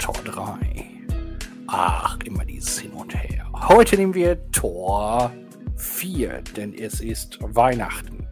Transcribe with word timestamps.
Tor 0.00 0.14
3. 0.24 0.86
Ach, 1.66 2.18
immer 2.24 2.42
dieses 2.46 2.78
Hin 2.78 2.92
und 2.92 3.14
Her. 3.14 3.46
Heute 3.68 3.98
nehmen 3.98 4.14
wir 4.14 4.50
Tor 4.50 5.30
4, 5.76 6.40
denn 6.56 6.72
es 6.72 7.02
ist 7.02 7.36
Weihnachten. 7.42 8.26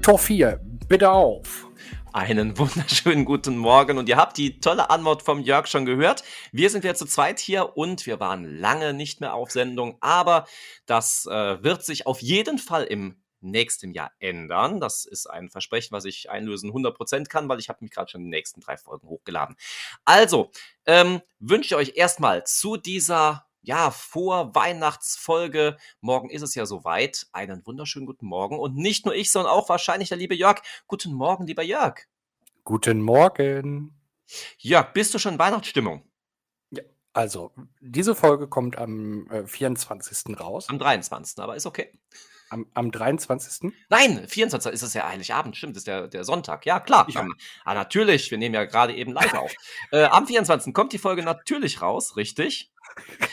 Tor 0.00 0.18
4, 0.18 0.58
bitte 0.88 1.10
auf. 1.10 1.68
Einen 2.14 2.56
wunderschönen 2.58 3.26
guten 3.26 3.58
Morgen 3.58 3.98
und 3.98 4.08
ihr 4.08 4.16
habt 4.16 4.38
die 4.38 4.60
tolle 4.60 4.88
Antwort 4.88 5.22
vom 5.22 5.40
Jörg 5.40 5.66
schon 5.66 5.84
gehört. 5.84 6.24
Wir 6.52 6.70
sind 6.70 6.84
ja 6.84 6.94
zu 6.94 7.04
zweit 7.04 7.38
hier 7.38 7.76
und 7.76 8.06
wir 8.06 8.18
waren 8.18 8.58
lange 8.58 8.94
nicht 8.94 9.20
mehr 9.20 9.34
auf 9.34 9.50
Sendung, 9.50 9.98
aber 10.00 10.46
das 10.86 11.26
äh, 11.26 11.62
wird 11.62 11.84
sich 11.84 12.06
auf 12.06 12.22
jeden 12.22 12.56
Fall 12.56 12.84
im 12.84 13.20
nächsten 13.40 13.92
Jahr 13.92 14.12
ändern. 14.18 14.80
Das 14.80 15.04
ist 15.04 15.26
ein 15.26 15.50
Versprechen, 15.50 15.92
was 15.92 16.04
ich 16.04 16.30
einlösen 16.30 16.70
100% 16.72 17.28
kann, 17.28 17.48
weil 17.48 17.58
ich 17.58 17.68
habe 17.68 17.78
mich 17.82 17.90
gerade 17.90 18.10
schon 18.10 18.22
die 18.22 18.30
nächsten 18.30 18.60
drei 18.60 18.76
Folgen 18.76 19.08
hochgeladen. 19.08 19.56
Also, 20.04 20.50
ähm, 20.86 21.20
wünsche 21.38 21.68
ich 21.68 21.74
euch 21.76 21.96
erstmal 21.96 22.44
zu 22.44 22.76
dieser 22.76 23.46
ja, 23.62 23.90
vor 23.90 24.54
Weihnachtsfolge. 24.54 25.76
Morgen 26.00 26.30
ist 26.30 26.42
es 26.42 26.54
ja 26.54 26.66
soweit. 26.66 27.26
Einen 27.32 27.64
wunderschönen 27.66 28.06
guten 28.06 28.26
Morgen. 28.26 28.58
Und 28.58 28.76
nicht 28.76 29.04
nur 29.04 29.14
ich, 29.14 29.30
sondern 29.30 29.52
auch 29.52 29.68
wahrscheinlich 29.68 30.08
der 30.08 30.18
liebe 30.18 30.34
Jörg. 30.34 30.62
Guten 30.86 31.12
Morgen, 31.12 31.46
lieber 31.46 31.62
Jörg. 31.62 32.06
Guten 32.64 33.02
Morgen. 33.02 33.94
Jörg, 34.58 34.92
bist 34.92 35.12
du 35.12 35.18
schon 35.18 35.34
in 35.34 35.38
Weihnachtsstimmung? 35.38 36.04
Ja, 36.70 36.82
also, 37.12 37.52
diese 37.80 38.14
Folge 38.14 38.48
kommt 38.48 38.78
am 38.78 39.28
äh, 39.30 39.46
24. 39.46 40.38
raus. 40.38 40.68
Am 40.68 40.78
23. 40.78 41.38
Aber 41.38 41.56
ist 41.56 41.66
okay. 41.66 41.92
Am, 42.50 42.66
am 42.74 42.90
23. 42.90 43.72
Nein, 43.88 44.26
24. 44.26 44.72
ist 44.72 44.82
es 44.82 44.94
ja 44.94 45.08
Heiligabend, 45.08 45.56
stimmt, 45.56 45.76
ist 45.76 45.86
der, 45.86 46.08
der 46.08 46.24
Sonntag. 46.24 46.66
Ja, 46.66 46.80
klar. 46.80 47.06
Ich 47.08 47.16
Am, 47.16 47.34
ah, 47.64 47.74
natürlich, 47.74 48.30
wir 48.30 48.38
nehmen 48.38 48.54
ja 48.54 48.64
gerade 48.64 48.94
eben 48.94 49.12
live 49.12 49.34
auf. 49.34 49.52
Äh, 49.92 50.04
am 50.04 50.26
24. 50.26 50.72
kommt 50.74 50.92
die 50.92 50.98
Folge 50.98 51.22
natürlich 51.22 51.82
raus, 51.82 52.16
richtig. 52.16 52.70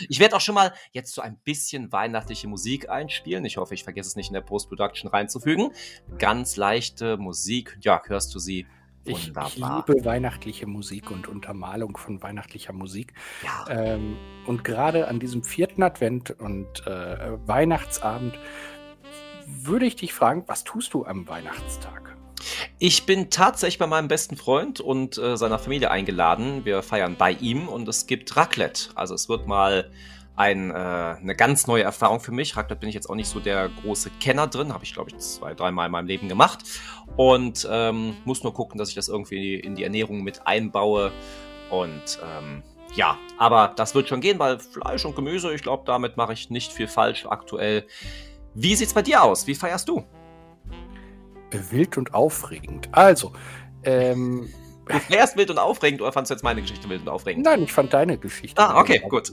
Ich 0.10 0.20
werde 0.20 0.36
auch 0.36 0.42
schon 0.42 0.56
mal 0.56 0.74
jetzt 0.92 1.14
so 1.14 1.22
ein 1.22 1.38
bisschen 1.44 1.92
weihnachtliche 1.92 2.48
Musik 2.48 2.90
einspielen. 2.90 3.46
Ich 3.46 3.58
hoffe, 3.58 3.74
ich 3.74 3.84
vergesse 3.84 4.10
es 4.10 4.16
nicht 4.16 4.30
in 4.30 4.34
der 4.34 4.42
Post-Production 4.42 5.10
reinzufügen. 5.10 5.72
Ganz 6.18 6.56
leichte 6.56 7.18
Musik. 7.18 7.78
Ja, 7.82 8.02
hörst 8.06 8.34
du 8.34 8.40
sie? 8.40 8.66
Ich, 9.08 9.28
Wunderbar. 9.28 9.48
ich 9.48 9.56
liebe 9.88 10.06
weihnachtliche 10.06 10.68
Musik 10.68 11.12
und 11.12 11.28
Untermalung 11.28 11.96
von 11.98 12.22
weihnachtlicher 12.22 12.74
Musik. 12.74 13.14
Ja. 13.44 13.66
Ähm, 13.70 14.18
und 14.46 14.64
gerade 14.64 15.08
an 15.08 15.20
diesem 15.20 15.44
vierten 15.44 15.82
Advent 15.82 16.32
und 16.32 16.86
äh, 16.86 17.48
Weihnachtsabend 17.48 18.38
würde 19.48 19.86
ich 19.86 19.96
dich 19.96 20.14
fragen, 20.14 20.44
was 20.48 20.64
tust 20.64 20.94
du 20.94 21.06
am 21.06 21.28
Weihnachtstag? 21.28 22.16
Ich 22.80 23.06
bin 23.06 23.30
tatsächlich 23.30 23.80
bei 23.80 23.88
meinem 23.88 24.08
besten 24.08 24.36
Freund 24.36 24.80
und 24.80 25.18
äh, 25.18 25.38
seiner 25.38 25.58
Familie 25.58 25.90
eingeladen. 25.90 26.66
Wir 26.66 26.84
feiern 26.84 27.16
bei 27.18 27.32
ihm 27.32 27.68
und 27.68 27.88
es 27.88 28.06
gibt 28.06 28.36
Raclette. 28.36 28.90
Also 28.96 29.16
es 29.16 29.30
wird 29.30 29.48
mal 29.48 29.90
ein, 30.36 30.70
äh, 30.70 30.74
eine 30.74 31.36
ganz 31.36 31.66
neue 31.66 31.84
Erfahrung 31.84 32.20
für 32.20 32.32
mich. 32.32 32.56
Raclette 32.56 32.80
bin 32.80 32.90
ich 32.90 32.96
jetzt 32.96 33.10
auch 33.10 33.16
nicht 33.16 33.30
so 33.30 33.40
der 33.40 33.70
große 33.82 34.12
Kenner 34.20 34.48
drin. 34.48 34.74
Habe 34.74 34.84
ich, 34.84 34.94
glaube 34.94 35.10
ich, 35.10 35.18
zwei, 35.18 35.56
dreimal 35.56 35.88
in 35.88 35.92
meinem 35.92 36.08
Leben 36.08 36.28
gemacht. 36.28 36.60
Und 37.16 37.68
ähm, 37.72 38.18
muss 38.26 38.44
nur 38.44 38.54
gucken, 38.54 38.78
dass 38.78 38.90
ich 38.90 38.96
das 38.96 39.08
irgendwie 39.08 39.56
in 39.56 39.76
die 39.76 39.84
Ernährung 39.84 40.24
mit 40.24 40.46
einbaue. 40.46 41.12
Und 41.72 42.20
ähm, 42.22 42.62
ja, 42.96 43.18
aber 43.38 43.74
das 43.76 43.96
wird 43.96 44.08
schon 44.08 44.22
gehen, 44.22 44.40
weil 44.40 44.60
Fleisch 44.60 45.06
und 45.06 45.16
Gemüse, 45.16 45.54
ich 45.54 45.64
glaube, 45.64 45.84
damit 45.86 46.18
mache 46.18 46.34
ich 46.34 46.50
nicht 46.50 46.72
viel 46.72 46.88
falsch 46.88 47.26
aktuell. 47.26 47.88
Wie 48.60 48.76
sieht's 48.76 48.94
bei 48.94 49.04
dir 49.04 49.22
aus? 49.22 49.46
Wie 49.46 49.54
feierst 49.54 49.88
du? 49.88 50.04
Wild 51.70 51.96
und 51.98 52.14
aufregend. 52.16 52.90
Also, 52.92 53.32
ähm, 53.84 54.52
Du 54.88 54.98
feierst 55.00 55.38
wild 55.38 55.52
und 55.52 55.60
aufregend 55.60 56.02
oder 56.02 56.12
fandst 56.12 56.32
du 56.32 56.34
jetzt 56.34 56.44
meine 56.44 56.62
Geschichte 56.62 56.90
wild 56.90 57.02
und 57.02 57.10
aufregend? 57.10 57.46
nein, 57.46 57.62
ich 57.62 57.72
fand 57.72 57.94
deine 57.94 58.18
Geschichte. 58.18 58.60
Ah, 58.62 58.80
okay, 58.80 59.00
gut. 59.08 59.30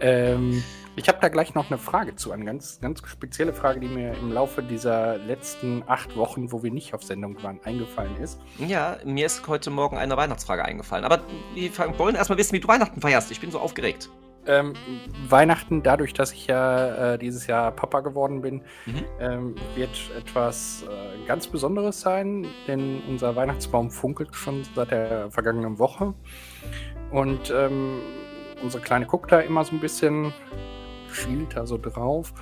Ähm, 0.00 0.62
ich 0.96 1.08
habe 1.08 1.18
da 1.20 1.28
gleich 1.28 1.54
noch 1.54 1.66
eine 1.70 1.76
Frage 1.78 2.14
zu, 2.16 2.32
eine 2.32 2.44
ganz, 2.44 2.80
ganz 2.80 3.02
spezielle 3.06 3.52
Frage, 3.52 3.80
die 3.80 3.88
mir 3.88 4.14
im 4.14 4.32
Laufe 4.32 4.62
dieser 4.62 5.18
letzten 5.18 5.82
acht 5.86 6.16
Wochen, 6.16 6.50
wo 6.52 6.62
wir 6.62 6.70
nicht 6.70 6.94
auf 6.94 7.02
Sendung 7.02 7.42
waren, 7.42 7.60
eingefallen 7.64 8.16
ist. 8.22 8.40
Ja, 8.58 8.96
mir 9.04 9.26
ist 9.26 9.46
heute 9.46 9.70
Morgen 9.70 9.98
eine 9.98 10.16
Weihnachtsfrage 10.16 10.64
eingefallen. 10.64 11.04
Aber 11.04 11.20
wir 11.54 11.70
wollen 11.98 12.14
erstmal 12.14 12.38
wissen, 12.38 12.52
wie 12.54 12.60
du 12.60 12.68
Weihnachten 12.68 13.00
feierst. 13.00 13.30
Ich 13.30 13.40
bin 13.40 13.50
so 13.50 13.58
aufgeregt. 13.58 14.08
Ähm, 14.48 14.72
Weihnachten, 15.28 15.82
dadurch, 15.82 16.14
dass 16.14 16.32
ich 16.32 16.46
ja 16.46 17.14
äh, 17.14 17.18
dieses 17.18 17.46
Jahr 17.46 17.70
Papa 17.70 18.00
geworden 18.00 18.40
bin, 18.40 18.62
Mhm. 18.86 19.04
ähm, 19.20 19.54
wird 19.74 19.90
etwas 20.18 20.84
äh, 20.88 21.26
ganz 21.26 21.46
Besonderes 21.46 22.00
sein, 22.00 22.46
denn 22.66 23.02
unser 23.08 23.36
Weihnachtsbaum 23.36 23.90
funkelt 23.90 24.34
schon 24.34 24.64
seit 24.74 24.90
der 24.90 25.30
vergangenen 25.30 25.78
Woche. 25.78 26.14
Und 27.10 27.52
ähm, 27.54 28.00
unsere 28.62 28.82
Kleine 28.82 29.06
guckt 29.06 29.30
da 29.30 29.40
immer 29.40 29.64
so 29.64 29.74
ein 29.76 29.80
bisschen, 29.80 30.32
schielt 31.12 31.54
da 31.56 31.66
so 31.66 31.78
drauf. 31.78 32.32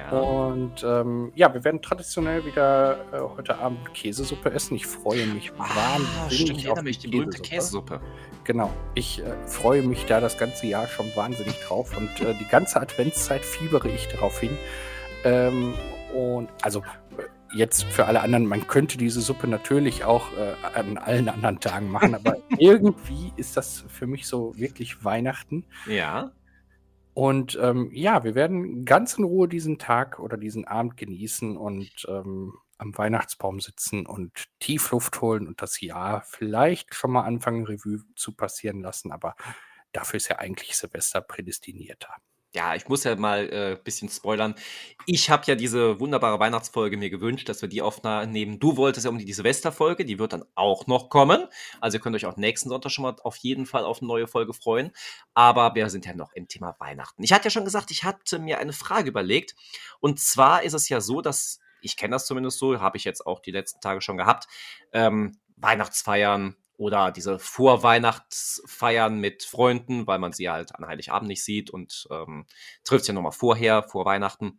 Ja. 0.00 0.18
Und 0.18 0.82
ähm, 0.84 1.32
ja, 1.34 1.52
wir 1.52 1.64
werden 1.64 1.82
traditionell 1.82 2.44
wieder 2.44 2.98
äh, 3.12 3.18
heute 3.20 3.58
Abend 3.58 3.92
Käsesuppe 3.94 4.50
essen. 4.50 4.74
Ich 4.76 4.86
freue 4.86 5.26
mich 5.26 5.52
Ah, 5.58 5.68
wahnsinnig 5.74 6.40
stimmt, 6.40 6.58
ich 6.58 6.64
erinnere 6.64 6.84
mich, 6.84 6.98
die 6.98 7.08
berühmte 7.08 7.42
Käsesuppe. 7.42 8.00
Genau. 8.44 8.70
Ich 8.94 9.20
äh, 9.20 9.32
freue 9.46 9.82
mich 9.82 10.06
da 10.06 10.20
das 10.20 10.38
ganze 10.38 10.66
Jahr 10.66 10.86
schon 10.88 11.06
wahnsinnig 11.14 11.60
drauf 11.60 11.96
und 11.96 12.20
äh, 12.20 12.34
die 12.34 12.48
ganze 12.48 12.80
Adventszeit 12.80 13.44
fiebere 13.44 13.88
ich 13.88 14.08
darauf 14.08 14.40
hin. 14.40 14.56
Ähm, 15.24 15.74
und 16.14 16.48
also 16.62 16.80
äh, 17.18 17.56
jetzt 17.56 17.84
für 17.84 18.06
alle 18.06 18.20
anderen, 18.20 18.46
man 18.46 18.66
könnte 18.66 18.96
diese 18.96 19.20
Suppe 19.20 19.46
natürlich 19.48 20.04
auch 20.04 20.26
äh, 20.32 20.78
an 20.78 20.98
allen 20.98 21.28
anderen 21.28 21.60
Tagen 21.60 21.90
machen, 21.90 22.14
aber 22.14 22.36
irgendwie 22.58 23.32
ist 23.36 23.56
das 23.56 23.84
für 23.88 24.06
mich 24.06 24.26
so 24.26 24.56
wirklich 24.56 25.04
Weihnachten. 25.04 25.64
Ja. 25.86 26.30
Und 27.20 27.58
ähm, 27.60 27.90
ja, 27.92 28.24
wir 28.24 28.34
werden 28.34 28.86
ganz 28.86 29.18
in 29.18 29.24
Ruhe 29.24 29.46
diesen 29.46 29.78
Tag 29.78 30.20
oder 30.20 30.38
diesen 30.38 30.64
Abend 30.64 30.96
genießen 30.96 31.54
und 31.58 32.06
ähm, 32.08 32.54
am 32.78 32.96
Weihnachtsbaum 32.96 33.60
sitzen 33.60 34.06
und 34.06 34.46
Tiefluft 34.58 35.20
holen 35.20 35.46
und 35.46 35.60
das 35.60 35.82
Jahr 35.82 36.22
vielleicht 36.22 36.94
schon 36.94 37.10
mal 37.10 37.24
anfangen, 37.24 37.66
Revue 37.66 38.00
zu 38.16 38.34
passieren 38.34 38.80
lassen. 38.80 39.12
Aber 39.12 39.36
dafür 39.92 40.16
ist 40.16 40.28
ja 40.28 40.38
eigentlich 40.38 40.78
Silvester 40.78 41.20
prädestinierter. 41.20 42.14
Ja, 42.52 42.74
ich 42.74 42.88
muss 42.88 43.04
ja 43.04 43.14
mal 43.14 43.42
ein 43.42 43.52
äh, 43.52 43.78
bisschen 43.82 44.08
spoilern. 44.08 44.56
Ich 45.06 45.30
habe 45.30 45.44
ja 45.46 45.54
diese 45.54 46.00
wunderbare 46.00 46.40
Weihnachtsfolge 46.40 46.96
mir 46.96 47.08
gewünscht, 47.08 47.48
dass 47.48 47.62
wir 47.62 47.68
die 47.68 47.80
aufnehmen. 47.80 48.58
Du 48.58 48.76
wolltest 48.76 49.04
ja 49.04 49.10
um 49.10 49.18
die 49.18 49.32
Silvesterfolge, 49.32 50.04
die 50.04 50.18
wird 50.18 50.32
dann 50.32 50.44
auch 50.56 50.88
noch 50.88 51.10
kommen. 51.10 51.46
Also 51.80 51.98
ihr 51.98 52.00
könnt 52.00 52.16
euch 52.16 52.26
auch 52.26 52.36
nächsten 52.36 52.68
Sonntag 52.68 52.90
schon 52.90 53.04
mal 53.04 53.14
auf 53.22 53.36
jeden 53.36 53.66
Fall 53.66 53.84
auf 53.84 54.00
eine 54.00 54.08
neue 54.08 54.26
Folge 54.26 54.52
freuen. 54.52 54.90
Aber 55.32 55.76
wir 55.76 55.88
sind 55.90 56.06
ja 56.06 56.14
noch 56.14 56.32
im 56.32 56.48
Thema 56.48 56.74
Weihnachten. 56.80 57.22
Ich 57.22 57.32
hatte 57.32 57.44
ja 57.44 57.50
schon 57.50 57.64
gesagt, 57.64 57.92
ich 57.92 58.02
hatte 58.02 58.40
mir 58.40 58.58
eine 58.58 58.72
Frage 58.72 59.10
überlegt. 59.10 59.54
Und 60.00 60.18
zwar 60.18 60.64
ist 60.64 60.74
es 60.74 60.88
ja 60.88 61.00
so, 61.00 61.20
dass, 61.20 61.60
ich 61.80 61.96
kenne 61.96 62.16
das 62.16 62.26
zumindest 62.26 62.58
so, 62.58 62.80
habe 62.80 62.96
ich 62.96 63.04
jetzt 63.04 63.26
auch 63.26 63.38
die 63.38 63.52
letzten 63.52 63.80
Tage 63.80 64.00
schon 64.00 64.16
gehabt, 64.16 64.48
ähm, 64.92 65.38
Weihnachtsfeiern 65.56 66.56
oder 66.80 67.12
diese 67.12 67.38
Vorweihnachtsfeiern 67.38 69.20
mit 69.20 69.42
Freunden, 69.42 70.06
weil 70.06 70.18
man 70.18 70.32
sie 70.32 70.48
halt 70.48 70.74
an 70.74 70.86
Heiligabend 70.86 71.28
nicht 71.28 71.44
sieht 71.44 71.68
und 71.68 72.08
ähm, 72.10 72.46
trifft 72.84 73.06
ja 73.06 73.12
nochmal 73.12 73.32
vorher, 73.32 73.82
vor 73.82 74.06
Weihnachten. 74.06 74.58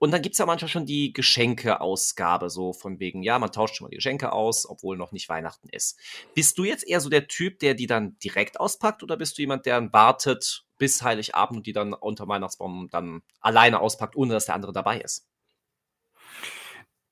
Und 0.00 0.10
dann 0.10 0.20
gibt's 0.20 0.38
ja 0.38 0.46
manchmal 0.46 0.68
schon 0.68 0.84
die 0.84 1.12
Geschenkeausgabe, 1.12 2.50
so 2.50 2.72
von 2.72 2.98
wegen, 2.98 3.22
ja, 3.22 3.38
man 3.38 3.52
tauscht 3.52 3.76
schon 3.76 3.84
mal 3.84 3.90
die 3.90 3.98
Geschenke 3.98 4.32
aus, 4.32 4.68
obwohl 4.68 4.96
noch 4.96 5.12
nicht 5.12 5.28
Weihnachten 5.28 5.68
ist. 5.68 5.96
Bist 6.34 6.58
du 6.58 6.64
jetzt 6.64 6.84
eher 6.88 7.00
so 7.00 7.08
der 7.08 7.28
Typ, 7.28 7.60
der 7.60 7.74
die 7.74 7.86
dann 7.86 8.18
direkt 8.18 8.58
auspackt 8.58 9.04
oder 9.04 9.16
bist 9.16 9.38
du 9.38 9.42
jemand, 9.42 9.64
der 9.64 9.76
dann 9.76 9.92
wartet 9.92 10.64
bis 10.76 11.02
Heiligabend 11.04 11.58
und 11.58 11.66
die 11.68 11.72
dann 11.72 11.92
unter 11.92 12.26
Weihnachtsbaum 12.26 12.88
dann 12.90 13.22
alleine 13.40 13.78
auspackt, 13.78 14.16
ohne 14.16 14.32
dass 14.32 14.46
der 14.46 14.56
andere 14.56 14.72
dabei 14.72 15.00
ist? 15.00 15.28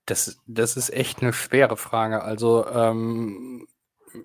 Das, 0.05 0.41
das 0.47 0.77
ist 0.77 0.91
echt 0.91 1.23
eine 1.23 1.33
schwere 1.33 1.77
Frage. 1.77 2.23
Also, 2.23 2.67
ähm, 2.67 3.69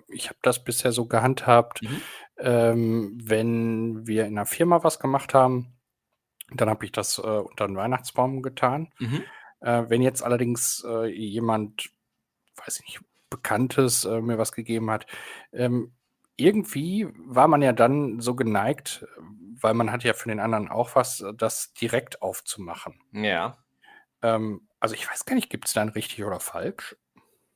ich 0.08 0.28
habe 0.28 0.38
das 0.42 0.64
bisher 0.64 0.92
so 0.92 1.06
gehandhabt, 1.06 1.82
Mhm. 1.82 2.00
ähm, 2.38 3.18
wenn 3.22 4.06
wir 4.06 4.26
in 4.26 4.36
einer 4.38 4.46
Firma 4.46 4.82
was 4.84 4.98
gemacht 4.98 5.34
haben, 5.34 5.74
dann 6.52 6.68
habe 6.68 6.84
ich 6.84 6.92
das 6.92 7.18
äh, 7.18 7.22
unter 7.22 7.66
den 7.66 7.76
Weihnachtsbaum 7.76 8.42
getan. 8.42 8.92
Mhm. 8.98 9.22
Äh, 9.60 9.84
wenn 9.88 10.02
jetzt 10.02 10.22
allerdings 10.22 10.84
äh, 10.86 11.06
jemand, 11.06 11.90
weiß 12.56 12.80
ich 12.80 12.86
nicht, 12.86 13.00
Bekanntes 13.30 14.04
äh, 14.04 14.20
mir 14.20 14.38
was 14.38 14.52
gegeben 14.52 14.90
hat, 14.90 15.06
ähm, 15.52 15.92
irgendwie 16.36 17.08
war 17.16 17.48
man 17.48 17.62
ja 17.62 17.72
dann 17.72 18.20
so 18.20 18.34
geneigt, 18.34 19.06
weil 19.60 19.74
man 19.74 19.90
hat 19.90 20.04
ja 20.04 20.12
für 20.12 20.28
den 20.28 20.40
anderen 20.40 20.68
auch 20.68 20.94
was, 20.94 21.24
das 21.36 21.72
direkt 21.72 22.22
aufzumachen. 22.22 23.00
Ja. 23.12 23.56
Ähm, 24.22 24.68
also 24.80 24.94
ich 24.94 25.08
weiß 25.08 25.24
gar 25.24 25.34
nicht, 25.34 25.50
gibt 25.50 25.66
es 25.66 25.72
da 25.72 25.80
ein 25.80 25.88
richtig 25.88 26.24
oder 26.24 26.40
falsch? 26.40 26.96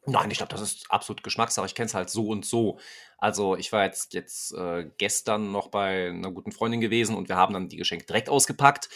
Nein, 0.08 0.30
ich 0.30 0.38
glaube, 0.38 0.50
das 0.50 0.62
ist 0.62 0.90
absolut 0.90 1.22
Geschmackssache. 1.22 1.66
Ich 1.66 1.74
kenne 1.74 1.86
es 1.86 1.94
halt 1.94 2.08
so 2.08 2.28
und 2.28 2.46
so. 2.46 2.78
Also 3.18 3.56
ich 3.56 3.72
war 3.72 3.84
jetzt, 3.84 4.14
jetzt 4.14 4.54
äh, 4.54 4.90
gestern 4.96 5.52
noch 5.52 5.68
bei 5.68 6.08
einer 6.08 6.30
guten 6.30 6.50
Freundin 6.50 6.80
gewesen 6.80 7.14
und 7.14 7.28
wir 7.28 7.36
haben 7.36 7.52
dann 7.52 7.68
die 7.68 7.76
Geschenke 7.76 8.06
direkt 8.06 8.30
ausgepackt. 8.30 8.88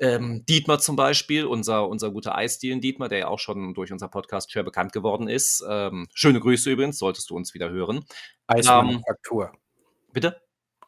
Ähm, 0.00 0.44
Dietmar 0.48 0.80
zum 0.80 0.96
Beispiel, 0.96 1.44
unser, 1.44 1.88
unser 1.88 2.10
guter 2.10 2.34
Eisdielen 2.34 2.80
Dietmar, 2.80 3.08
der 3.08 3.18
ja 3.18 3.28
auch 3.28 3.38
schon 3.38 3.74
durch 3.74 3.92
unser 3.92 4.08
Podcast 4.08 4.50
schwer 4.50 4.64
bekannt 4.64 4.92
geworden 4.92 5.28
ist. 5.28 5.64
Ähm, 5.68 6.08
schöne 6.14 6.40
Grüße 6.40 6.68
übrigens, 6.68 6.98
solltest 6.98 7.30
du 7.30 7.36
uns 7.36 7.54
wieder 7.54 7.70
hören. 7.70 8.04
Eismanufaktur. 8.48 9.52
Ähm, 9.52 9.60
bitte? 10.12 10.42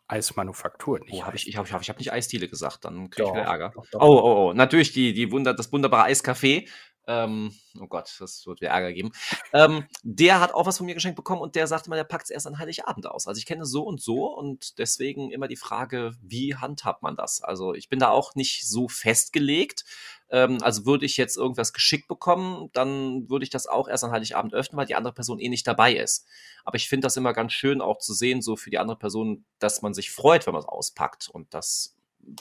Eismanufaktur. 0.09 1.01
Nicht 1.01 1.13
oh, 1.13 1.25
hab 1.25 1.35
ich 1.35 1.47
ich 1.47 1.57
habe 1.57 1.69
ich 1.69 1.75
hab, 1.75 1.83
ich 1.83 1.89
hab 1.89 1.99
nicht 1.99 2.13
Eisdiele 2.13 2.49
gesagt, 2.49 2.85
dann 2.85 3.11
kriege 3.11 3.29
ich 3.29 3.35
wieder 3.35 3.45
Ärger. 3.45 3.73
Doch, 3.75 3.87
doch. 3.93 4.01
Oh, 4.01 4.21
oh, 4.23 4.49
oh. 4.49 4.53
Natürlich 4.55 4.93
die, 4.93 5.15
die 5.15 5.31
Wunder, 5.31 5.55
das 5.55 5.73
wunderbare 5.73 6.09
Eiscafé 6.09 6.69
ähm, 7.07 7.53
oh 7.81 7.87
Gott, 7.87 8.15
das 8.19 8.47
wird 8.47 8.61
wieder 8.61 8.71
Ärger 8.71 8.93
geben. 8.93 9.13
Ähm, 9.53 9.85
der 10.03 10.41
hat 10.41 10.53
auch 10.53 10.67
was 10.67 10.79
von 10.79 10.87
mir 10.87 10.95
geschenkt 10.95 11.17
bekommen 11.17 11.41
und 11.41 11.55
der 11.55 11.67
sagte 11.67 11.89
mal, 11.89 11.97
der 11.97 12.05
packt 12.05 12.25
es 12.25 12.31
erst 12.31 12.47
an 12.47 12.59
Heiligabend 12.59 13.07
aus. 13.07 13.27
Also 13.27 13.39
ich 13.39 13.47
kenne 13.47 13.65
so 13.65 13.83
und 13.85 14.01
so 14.01 14.27
und 14.27 14.79
deswegen 14.79 15.31
immer 15.31 15.49
die 15.49 15.57
Frage, 15.57 16.15
wie 16.21 16.57
handhabt 16.57 17.03
man 17.03 17.17
das? 17.17 17.43
Also 17.43 17.75
ich 17.75 17.89
bin 17.89 17.99
da 17.99 18.11
auch 18.11 18.35
nicht 18.35 18.67
so 18.67 18.89
festgelegt. 18.89 19.85
Ähm, 20.31 20.59
also 20.63 20.87
würde 20.87 21.07
ich 21.07 21.17
jetzt 21.17 21.37
irgendwas 21.37 21.73
geschickt 21.73 22.09
bekommen, 22.09 22.71
dann 22.73 23.31
würde 23.31 23.45
ich 23.45 23.51
das 23.51 23.67
auch 23.69 23.89
erst 23.89 24.03
an 24.03 24.11
Heiligabend 24.11 24.55
öffnen, 24.55 24.77
weil 24.77 24.87
die 24.87 24.97
andere 24.97 25.15
Person 25.15 25.39
eh 25.39 25.49
nicht 25.49 25.67
dabei 25.67 25.95
ist. 25.95 26.27
Aber 26.65 26.77
ich 26.77 26.89
finde 26.89 27.07
das 27.07 27.17
immer 27.17 27.33
ganz 27.33 27.53
schön 27.53 27.81
auch 27.81 27.99
zu 27.99 28.13
sehen, 28.13 28.43
so 28.43 28.57
für 28.57 28.71
die 28.71 28.79
andere 28.79 28.99
Person, 28.99 29.45
dass 29.61 29.83
man 29.83 29.95
sich 29.95 30.11
freut, 30.11 30.47
wenn 30.47 30.55
man 30.55 30.63
es 30.63 30.69
auspackt 30.69 31.29
und 31.29 31.55
das 31.55 31.97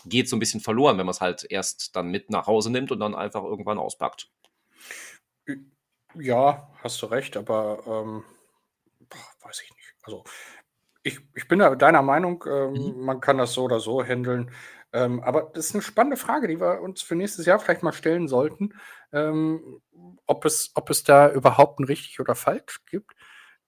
geht 0.05 0.27
so 0.27 0.35
ein 0.35 0.39
bisschen 0.39 0.61
verloren, 0.61 0.97
wenn 0.97 1.05
man 1.05 1.13
es 1.13 1.21
halt 1.21 1.45
erst 1.47 1.95
dann 1.95 2.07
mit 2.07 2.31
nach 2.31 2.47
Hause 2.47 2.71
nimmt 2.71 2.91
und 2.91 2.99
dann 2.99 3.13
einfach 3.13 3.43
irgendwann 3.43 3.77
auspackt. 3.77 4.31
Ja, 6.15 6.69
hast 6.81 7.01
du 7.01 7.07
recht, 7.07 7.35
aber 7.35 7.83
ähm, 7.85 8.23
weiß 9.41 9.61
ich 9.63 9.71
nicht. 9.75 9.95
Also 10.03 10.23
ich, 11.03 11.19
ich 11.35 11.47
bin 11.47 11.59
da 11.59 11.75
deiner 11.75 12.01
Meinung, 12.01 12.43
ähm, 12.47 12.73
mhm. 12.73 13.05
man 13.05 13.19
kann 13.19 13.37
das 13.37 13.53
so 13.53 13.63
oder 13.63 13.79
so 13.79 14.03
handeln. 14.03 14.51
Ähm, 14.93 15.21
aber 15.21 15.51
das 15.53 15.67
ist 15.67 15.75
eine 15.75 15.81
spannende 15.81 16.17
Frage, 16.17 16.47
die 16.47 16.59
wir 16.59 16.81
uns 16.81 17.01
für 17.01 17.15
nächstes 17.15 17.45
Jahr 17.45 17.59
vielleicht 17.59 17.83
mal 17.83 17.91
stellen 17.91 18.27
sollten, 18.27 18.73
ähm, 19.11 19.81
ob, 20.25 20.45
es, 20.45 20.71
ob 20.75 20.89
es 20.89 21.03
da 21.03 21.31
überhaupt 21.31 21.79
ein 21.79 21.85
richtig 21.85 22.19
oder 22.19 22.33
falsch 22.33 22.85
gibt. 22.85 23.11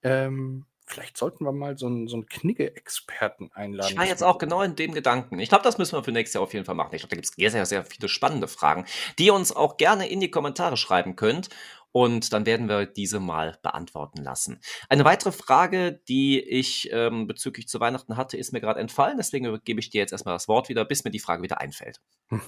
Ähm, 0.04 0.66
vielleicht 0.88 1.18
sollten 1.18 1.44
wir 1.44 1.52
mal 1.52 1.78
so 1.78 1.88
einen, 1.88 2.08
so 2.08 2.16
einen 2.16 2.26
Knigge-Experten 2.26 3.52
einladen. 3.54 3.92
Ich 3.92 3.98
war 3.98 4.06
jetzt 4.06 4.24
auch 4.24 4.38
genau 4.38 4.62
in 4.62 4.76
dem 4.76 4.94
Gedanken. 4.94 5.40
Ich 5.40 5.50
glaube, 5.50 5.64
das 5.64 5.78
müssen 5.78 5.98
wir 5.98 6.04
für 6.04 6.12
nächstes 6.12 6.36
Jahr 6.36 6.44
auf 6.44 6.54
jeden 6.54 6.66
Fall 6.66 6.76
machen. 6.76 6.94
Ich 6.94 7.02
glaube, 7.02 7.10
da 7.10 7.16
gibt 7.18 7.28
es 7.28 7.34
sehr, 7.36 7.52
sehr, 7.52 7.66
sehr 7.66 7.86
viele 7.86 8.08
spannende 8.10 8.48
Fragen, 8.48 8.86
die 9.20 9.26
ihr 9.26 9.34
uns 9.34 9.56
auch 9.56 9.78
gerne 9.78 10.10
in 10.10 10.20
die 10.20 10.32
Kommentare 10.32 10.78
schreiben 10.78 11.16
könnt 11.16 11.50
und 11.92 12.32
dann 12.32 12.46
werden 12.46 12.70
wir 12.70 12.86
diese 12.86 13.20
mal 13.20 13.58
beantworten 13.64 14.22
lassen. 14.22 14.62
Eine 14.88 15.04
weitere 15.04 15.32
Frage, 15.32 16.00
die 16.08 16.40
ich 16.40 16.90
ähm, 16.92 17.28
bezüglich 17.28 17.68
zu 17.68 17.80
Weihnachten 17.80 18.18
hatte, 18.18 18.38
ist 18.38 18.54
mir 18.54 18.62
gerade 18.62 18.80
entfallen. 18.80 19.18
Deswegen 19.18 19.60
gebe 19.64 19.80
ich 19.80 19.90
dir 19.90 20.02
jetzt 20.02 20.12
erstmal 20.12 20.36
das 20.36 20.48
Wort 20.48 20.70
wieder, 20.70 20.86
bis 20.86 21.04
mir 21.04 21.12
die 21.12 21.20
Frage 21.20 21.44
wieder 21.44 21.60
einfällt. 21.60 22.02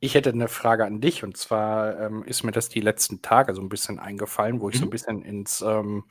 Ich 0.00 0.14
hätte 0.14 0.30
eine 0.30 0.48
Frage 0.48 0.84
an 0.84 1.00
dich 1.00 1.22
und 1.22 1.36
zwar 1.36 2.00
ähm, 2.00 2.24
ist 2.24 2.42
mir 2.42 2.50
das 2.50 2.68
die 2.68 2.80
letzten 2.80 3.22
Tage 3.22 3.54
so 3.54 3.62
ein 3.62 3.68
bisschen 3.68 4.00
eingefallen, 4.00 4.60
wo 4.60 4.68
ich 4.68 4.74
mhm. 4.74 4.78
so 4.78 4.84
ein 4.84 4.88
mhm. 4.88 4.90
bisschen 4.90 5.22
ins, 5.22 5.60
ähm, 5.62 6.04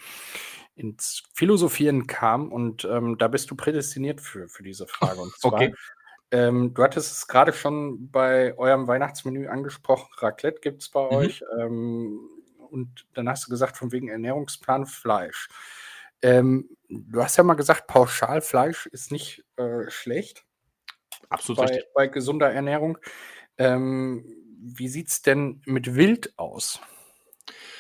ins 0.76 1.24
Philosophieren 1.34 2.08
kam 2.08 2.52
und 2.52 2.86
ähm, 2.86 3.18
da 3.18 3.28
bist 3.28 3.50
du 3.50 3.56
prädestiniert 3.56 4.22
für, 4.22 4.48
für 4.50 4.64
diese 4.64 4.88
Frage. 4.88 5.22
Und 5.22 5.34
zwar, 5.40 5.54
okay. 5.54 5.74
Ähm, 6.32 6.74
du 6.74 6.84
hattest 6.84 7.12
es 7.12 7.28
gerade 7.28 7.54
schon 7.54 8.12
bei 8.12 8.58
eurem 8.58 8.88
Weihnachtsmenü 8.88 9.48
angesprochen. 9.48 10.10
Raclette 10.18 10.60
gibt 10.60 10.82
es 10.82 10.90
bei 10.90 11.04
mhm. 11.04 11.16
euch. 11.16 11.44
Ähm, 11.60 12.20
und 12.70 13.06
dann 13.14 13.30
hast 13.30 13.46
du 13.46 13.50
gesagt, 13.50 13.78
von 13.78 13.92
wegen 13.92 14.10
Ernährungsplan 14.10 14.86
Fleisch. 14.86 15.48
Ähm, 16.22 16.70
du 16.90 17.22
hast 17.22 17.38
ja 17.38 17.44
mal 17.44 17.54
gesagt, 17.54 17.88
Pauschalfleisch 17.88 18.88
ist 18.88 19.12
nicht 19.12 19.46
äh, 19.58 19.90
schlecht. 19.90 20.44
Absolut 21.30 21.58
bei, 21.58 21.66
richtig. 21.66 21.94
Bei 21.94 22.08
gesunder 22.08 22.52
Ernährung. 22.52 22.98
Ähm, 23.58 24.26
wie 24.60 24.88
sieht 24.88 25.10
es 25.10 25.22
denn 25.22 25.62
mit 25.66 25.96
Wild 25.96 26.34
aus? 26.38 26.82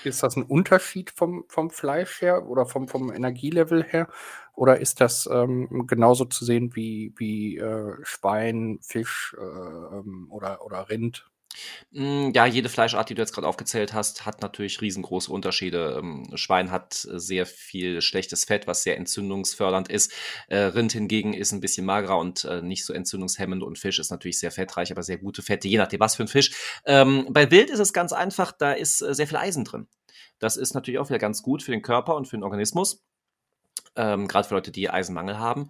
Ist 0.05 0.23
das 0.23 0.35
ein 0.35 0.43
Unterschied 0.43 1.11
vom, 1.11 1.45
vom 1.47 1.69
Fleisch 1.69 2.21
her 2.21 2.47
oder 2.47 2.65
vom, 2.65 2.87
vom 2.87 3.11
Energielevel 3.11 3.83
her? 3.83 4.07
Oder 4.53 4.79
ist 4.79 5.01
das 5.01 5.27
ähm, 5.31 5.87
genauso 5.87 6.25
zu 6.25 6.45
sehen 6.45 6.75
wie, 6.75 7.13
wie 7.17 7.57
äh, 7.57 7.93
Schwein, 8.03 8.79
Fisch 8.81 9.35
äh, 9.37 9.41
ähm, 9.41 10.27
oder, 10.29 10.65
oder 10.65 10.89
Rind? 10.89 11.29
Hm, 11.93 12.31
ja, 12.33 12.45
jede 12.45 12.69
Fleischart, 12.69 13.09
die 13.09 13.15
du 13.15 13.21
jetzt 13.21 13.33
gerade 13.33 13.47
aufgezählt 13.47 13.93
hast, 13.93 14.25
hat 14.25 14.41
natürlich 14.41 14.81
riesengroße 14.81 15.31
Unterschiede. 15.31 15.97
Ähm, 15.99 16.29
Schwein 16.35 16.71
hat 16.71 16.93
sehr 16.93 17.45
viel 17.45 18.01
schlechtes 18.01 18.45
Fett, 18.45 18.67
was 18.67 18.83
sehr 18.83 18.97
entzündungsfördernd 18.97 19.89
ist. 19.89 20.13
Äh, 20.47 20.57
Rind 20.57 20.91
hingegen 20.91 21.33
ist 21.33 21.51
ein 21.51 21.61
bisschen 21.61 21.85
magerer 21.85 22.17
und 22.17 22.43
äh, 22.45 22.61
nicht 22.61 22.85
so 22.85 22.93
entzündungshemmend 22.93 23.63
und 23.63 23.79
Fisch 23.79 23.99
ist 23.99 24.11
natürlich 24.11 24.39
sehr 24.39 24.51
fettreich, 24.51 24.91
aber 24.91 25.03
sehr 25.03 25.17
gute 25.17 25.41
Fette, 25.41 25.67
je 25.67 25.77
nachdem 25.77 25.99
was 25.99 26.15
für 26.15 26.23
ein 26.23 26.27
Fisch. 26.27 26.51
Ähm, 26.85 27.27
bei 27.29 27.51
Wild 27.51 27.69
ist 27.69 27.79
es 27.79 27.93
ganz 27.93 28.13
einfach, 28.13 28.51
da 28.51 28.73
ist 28.73 29.01
äh, 29.01 29.13
sehr 29.13 29.27
viel 29.27 29.37
Eisen 29.37 29.63
drin. 29.63 29.87
Das 30.39 30.57
ist 30.57 30.73
natürlich 30.73 30.99
auch 30.99 31.09
wieder 31.09 31.19
ganz 31.19 31.41
gut 31.41 31.63
für 31.63 31.71
den 31.71 31.81
Körper 31.81 32.15
und 32.15 32.27
für 32.27 32.37
den 32.37 32.43
Organismus. 32.43 33.03
Ähm, 33.95 34.27
gerade 34.27 34.47
für 34.47 34.55
Leute, 34.55 34.71
die 34.71 34.89
Eisenmangel 34.89 35.39
haben. 35.39 35.69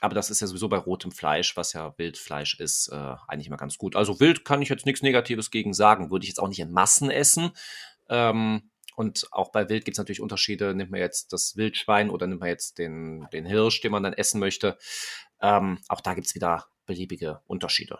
Aber 0.00 0.14
das 0.14 0.30
ist 0.30 0.40
ja 0.40 0.46
sowieso 0.46 0.68
bei 0.68 0.78
rotem 0.78 1.12
Fleisch, 1.12 1.56
was 1.56 1.74
ja 1.74 1.96
Wildfleisch 1.98 2.58
ist, 2.58 2.88
äh, 2.88 3.14
eigentlich 3.28 3.48
immer 3.48 3.56
ganz 3.56 3.76
gut. 3.76 3.96
Also 3.96 4.18
wild 4.18 4.44
kann 4.44 4.62
ich 4.62 4.70
jetzt 4.70 4.86
nichts 4.86 5.02
Negatives 5.02 5.50
gegen 5.50 5.74
sagen. 5.74 6.10
Würde 6.10 6.24
ich 6.24 6.30
jetzt 6.30 6.40
auch 6.40 6.48
nicht 6.48 6.60
in 6.60 6.72
Massen 6.72 7.10
essen. 7.10 7.52
Ähm, 8.08 8.70
und 8.96 9.28
auch 9.30 9.52
bei 9.52 9.68
Wild 9.68 9.84
gibt 9.84 9.94
es 9.94 9.98
natürlich 9.98 10.20
Unterschiede. 10.20 10.74
Nimmt 10.74 10.90
man 10.90 11.00
jetzt 11.00 11.32
das 11.32 11.56
Wildschwein 11.56 12.10
oder 12.10 12.26
nimmt 12.26 12.40
man 12.40 12.48
jetzt 12.48 12.78
den, 12.78 13.26
den 13.32 13.46
Hirsch, 13.46 13.80
den 13.82 13.92
man 13.92 14.02
dann 14.02 14.14
essen 14.14 14.40
möchte. 14.40 14.78
Ähm, 15.40 15.78
auch 15.88 16.00
da 16.00 16.14
gibt 16.14 16.26
es 16.26 16.34
wieder 16.34 16.66
beliebige 16.86 17.40
Unterschiede. 17.46 17.98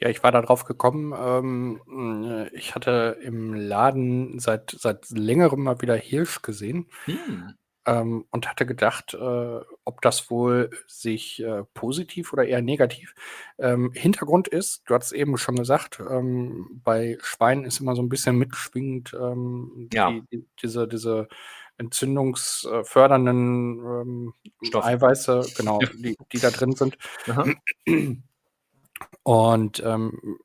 Ja, 0.00 0.08
ich 0.08 0.22
war 0.22 0.32
da 0.32 0.42
drauf 0.42 0.64
gekommen. 0.64 1.14
Ähm, 1.16 2.50
ich 2.52 2.74
hatte 2.74 3.18
im 3.22 3.54
Laden 3.54 4.40
seit, 4.40 4.74
seit 4.78 5.08
längerem 5.10 5.62
mal 5.62 5.80
wieder 5.80 5.96
Hirsch 5.96 6.42
gesehen. 6.42 6.88
Hm 7.04 7.54
ähm, 7.86 8.26
und 8.30 8.48
hatte 8.48 8.66
gedacht, 8.66 9.14
äh, 9.14 9.60
ob 9.84 10.00
das 10.02 10.30
wohl 10.30 10.70
sich 10.86 11.42
äh, 11.42 11.64
positiv 11.74 12.32
oder 12.32 12.46
eher 12.46 12.62
negativ. 12.62 13.14
Ähm, 13.58 13.92
Hintergrund 13.94 14.48
ist, 14.48 14.82
du 14.86 14.94
hast 14.94 15.12
eben 15.12 15.36
schon 15.38 15.56
gesagt, 15.56 16.02
ähm, 16.08 16.80
bei 16.84 17.18
Schweinen 17.22 17.64
ist 17.64 17.80
immer 17.80 17.94
so 17.94 18.02
ein 18.02 18.08
bisschen 18.08 18.36
mitschwingend 18.36 19.14
ähm, 19.14 19.88
ja. 19.92 20.10
die, 20.10 20.22
die, 20.32 20.46
diese, 20.62 20.88
diese 20.88 21.28
entzündungsfördernden 21.76 23.78
ähm, 23.78 24.32
Eiweiße, 24.72 25.44
genau, 25.56 25.78
die, 25.78 26.16
die 26.32 26.38
da 26.38 26.50
drin 26.50 26.72
sind. 26.72 26.96
Und 29.24 29.82
ähm, 29.84 30.38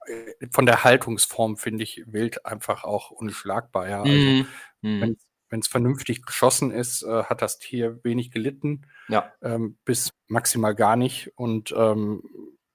von 0.52 0.66
der 0.66 0.84
Haltungsform 0.84 1.58
finde 1.58 1.84
ich 1.84 2.04
Wild 2.08 2.46
einfach 2.46 2.84
auch 2.84 3.12
unschlagbar. 3.12 3.90
Ja. 3.90 4.02
Also, 4.02 4.48
mm. 4.82 4.84
wenn 5.02 5.18
wenn 5.50 5.60
es 5.60 5.68
vernünftig 5.68 6.24
geschossen 6.24 6.72
ist, 6.72 7.04
äh, 7.04 7.24
hat 7.24 7.42
das 7.42 7.60
Tier 7.60 8.04
wenig 8.04 8.32
gelitten. 8.32 8.86
Ja. 9.08 9.32
Ähm, 9.42 9.78
bis 9.86 10.12
maximal 10.28 10.76
gar 10.76 10.96
nicht. 10.96 11.32
Und 11.36 11.74
ähm, 11.76 12.24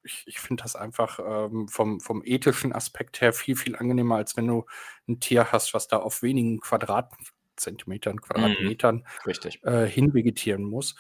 ich, 0.03 0.25
ich 0.27 0.39
finde 0.39 0.63
das 0.63 0.77
einfach 0.77 1.19
ähm, 1.25 1.69
vom, 1.69 2.01
vom 2.01 2.23
ethischen 2.25 2.73
Aspekt 2.73 3.21
her 3.21 3.33
viel, 3.33 3.57
viel 3.57 3.77
angenehmer, 3.77 4.17
als 4.17 4.37
wenn 4.37 4.47
du 4.47 4.67
ein 5.09 5.21
Tier 5.21 5.53
hast, 5.53 5.75
was 5.75 5.89
da 5.89 5.99
auf 5.99 6.23
wenigen 6.23 6.61
Quadratzentimetern, 6.61 8.21
Quadratmetern 8.21 9.05
mm, 9.25 9.69
äh, 9.69 9.87
hinvegetieren 9.87 10.65
muss. 10.65 10.97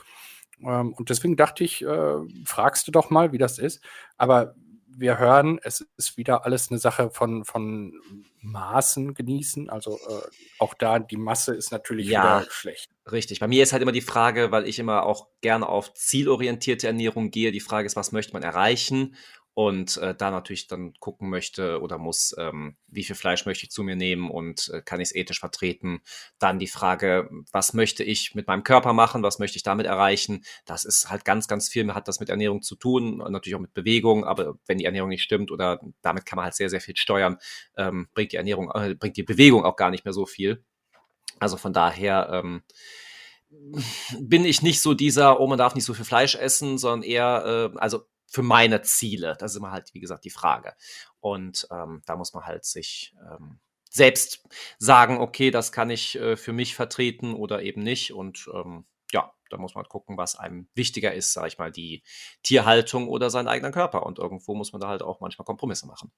Ähm, 0.63 0.93
und 0.95 1.11
deswegen 1.11 1.37
dachte 1.37 1.65
ich, 1.65 1.83
äh, 1.83 2.17
fragst 2.47 2.87
du 2.89 2.93
doch 2.93 3.11
mal, 3.11 3.33
wie 3.33 3.39
das 3.39 3.59
ist. 3.59 3.83
Aber 4.17 4.55
wir 4.97 5.19
hören, 5.19 5.59
es 5.63 5.87
ist 5.97 6.17
wieder 6.17 6.45
alles 6.45 6.71
eine 6.71 6.79
Sache 6.79 7.11
von, 7.11 7.45
von 7.45 7.93
Maßen 8.41 9.15
genießen. 9.15 9.71
Also 9.71 9.99
äh, 10.09 10.29
auch 10.59 10.75
da, 10.75 10.99
die 10.99 11.17
Masse 11.17 11.55
ist 11.55 11.73
natürlich 11.73 12.09
ja, 12.09 12.41
wieder 12.41 12.51
schlecht. 12.51 12.91
Richtig. 13.11 13.41
Bei 13.41 13.49
mir 13.49 13.63
ist 13.63 13.73
halt 13.73 13.83
immer 13.83 13.93
die 13.93 14.01
Frage, 14.01 14.51
weil 14.51 14.67
ich 14.67 14.79
immer 14.79 15.05
auch 15.05 15.29
gerne 15.41 15.69
auf 15.69 15.93
zielorientierte 15.95 16.87
Ernährung 16.87 17.31
gehe. 17.31 17.53
Die 17.53 17.61
Frage 17.61 17.87
ist, 17.87 17.97
was 17.97 18.13
möchte 18.13 18.33
man 18.33 18.43
erreichen? 18.43 19.15
Und 19.55 19.97
äh, 19.99 20.15
da 20.15 20.33
natürlich 20.33 20.67
dann 20.67 20.95
gucken 20.99 21.31
möchte 21.31 21.81
oder 21.81 21.97
muss, 21.97 22.35
ähm, 22.39 22.77
wie 22.89 23.05
viel 23.05 23.15
Fleisch 23.15 23.47
möchte 23.47 23.65
ich 23.65 23.71
zu 23.71 23.85
mir 23.85 23.95
nehmen 23.95 24.29
und 24.29 24.69
äh, 24.75 24.83
kann 24.83 25.01
ich 25.01 25.11
es 25.11 25.15
ethisch 25.15 25.39
vertreten. 25.39 26.01
Dann 26.41 26.59
die 26.59 26.67
Frage, 26.67 27.31
was 27.53 27.73
möchte 27.73 28.03
ich 28.03 28.35
mit 28.35 28.49
meinem 28.49 28.65
Körper 28.65 28.93
machen, 28.93 29.23
was 29.23 29.39
möchte 29.39 29.57
ich 29.57 29.63
damit 29.63 29.87
erreichen. 29.87 30.45
Das 30.67 30.85
ist 30.85 31.09
halt 31.09 31.25
ganz, 31.25 31.47
ganz 31.47 31.69
viel, 31.69 31.95
hat 31.95 32.09
das 32.09 32.19
mit 32.19 32.31
Ernährung 32.31 32.63
zu 32.63 32.75
tun, 32.75 33.19
natürlich 33.19 33.55
auch 33.55 33.61
mit 33.61 33.75
Bewegung, 33.75 34.25
aber 34.25 34.59
wenn 34.67 34.79
die 34.79 34.87
Ernährung 34.87 35.09
nicht 35.09 35.23
stimmt 35.23 35.53
oder 35.53 35.81
damit 36.03 36.27
kann 36.27 36.37
man 36.37 36.47
halt 36.47 36.55
sehr, 36.55 36.69
sehr 36.69 36.81
viel 36.81 36.97
steuern, 36.97 37.39
ähm, 37.77 38.09
bringt 38.13 38.33
die 38.33 38.37
Ernährung, 38.37 38.73
äh, 38.75 38.95
bringt 38.95 39.17
die 39.17 39.23
Bewegung 39.23 39.65
auch 39.65 39.77
gar 39.77 39.91
nicht 39.91 40.05
mehr 40.05 40.15
so 40.15 40.27
viel. 40.27 40.65
Also 41.39 41.57
von 41.57 41.73
daher, 41.73 42.29
ähm, 42.33 42.63
bin 44.19 44.45
ich 44.45 44.63
nicht 44.63 44.81
so 44.81 44.95
dieser, 44.95 45.39
oh, 45.39 45.47
man 45.47 45.59
darf 45.59 45.77
nicht 45.77 45.85
so 45.85 45.95
viel 45.95 46.05
Fleisch 46.05 46.35
essen, 46.35 46.77
sondern 46.77 47.09
eher, 47.09 47.71
äh, 47.75 47.79
also 47.79 48.05
für 48.27 48.43
meine 48.43 48.83
Ziele. 48.83 49.37
Das 49.39 49.53
ist 49.53 49.59
immer 49.59 49.71
halt, 49.71 49.95
wie 49.95 50.01
gesagt, 50.01 50.25
die 50.25 50.31
Frage. 50.31 50.75
Und 51.21 51.67
ähm, 51.71 52.03
da 52.07 52.17
muss 52.17 52.35
man 52.35 52.45
halt 52.45 52.65
sich 52.65 53.15
ähm, 53.31 53.61
selbst 53.91 54.45
sagen, 54.79 55.19
okay, 55.19 55.51
das 55.51 55.71
kann 55.71 55.91
ich 55.91 56.17
äh, 56.17 56.37
für 56.37 56.53
mich 56.53 56.75
vertreten 56.75 57.35
oder 57.35 57.63
eben 57.63 57.83
nicht. 57.83 58.13
Und 58.13 58.49
ähm, 58.53 58.85
ja, 59.13 59.33
da 59.51 59.57
muss 59.57 59.75
man 59.75 59.85
halt 59.85 59.91
gucken, 59.91 60.17
was 60.17 60.37
einem 60.37 60.69
wichtiger 60.75 61.15
ist, 61.15 61.33
sage 61.33 61.49
ich 61.49 61.59
mal, 61.59 61.71
die 61.71 62.03
Tierhaltung 62.43 63.09
oder 63.09 63.31
sein 63.31 63.47
eigener 63.47 63.71
Körper. 63.71 64.05
Und 64.05 64.19
irgendwo 64.19 64.55
muss 64.55 64.73
man 64.73 64.81
da 64.81 64.89
halt 64.89 65.03
auch 65.03 65.21
manchmal 65.21 65.45
Kompromisse 65.45 65.87
machen. 65.87 66.11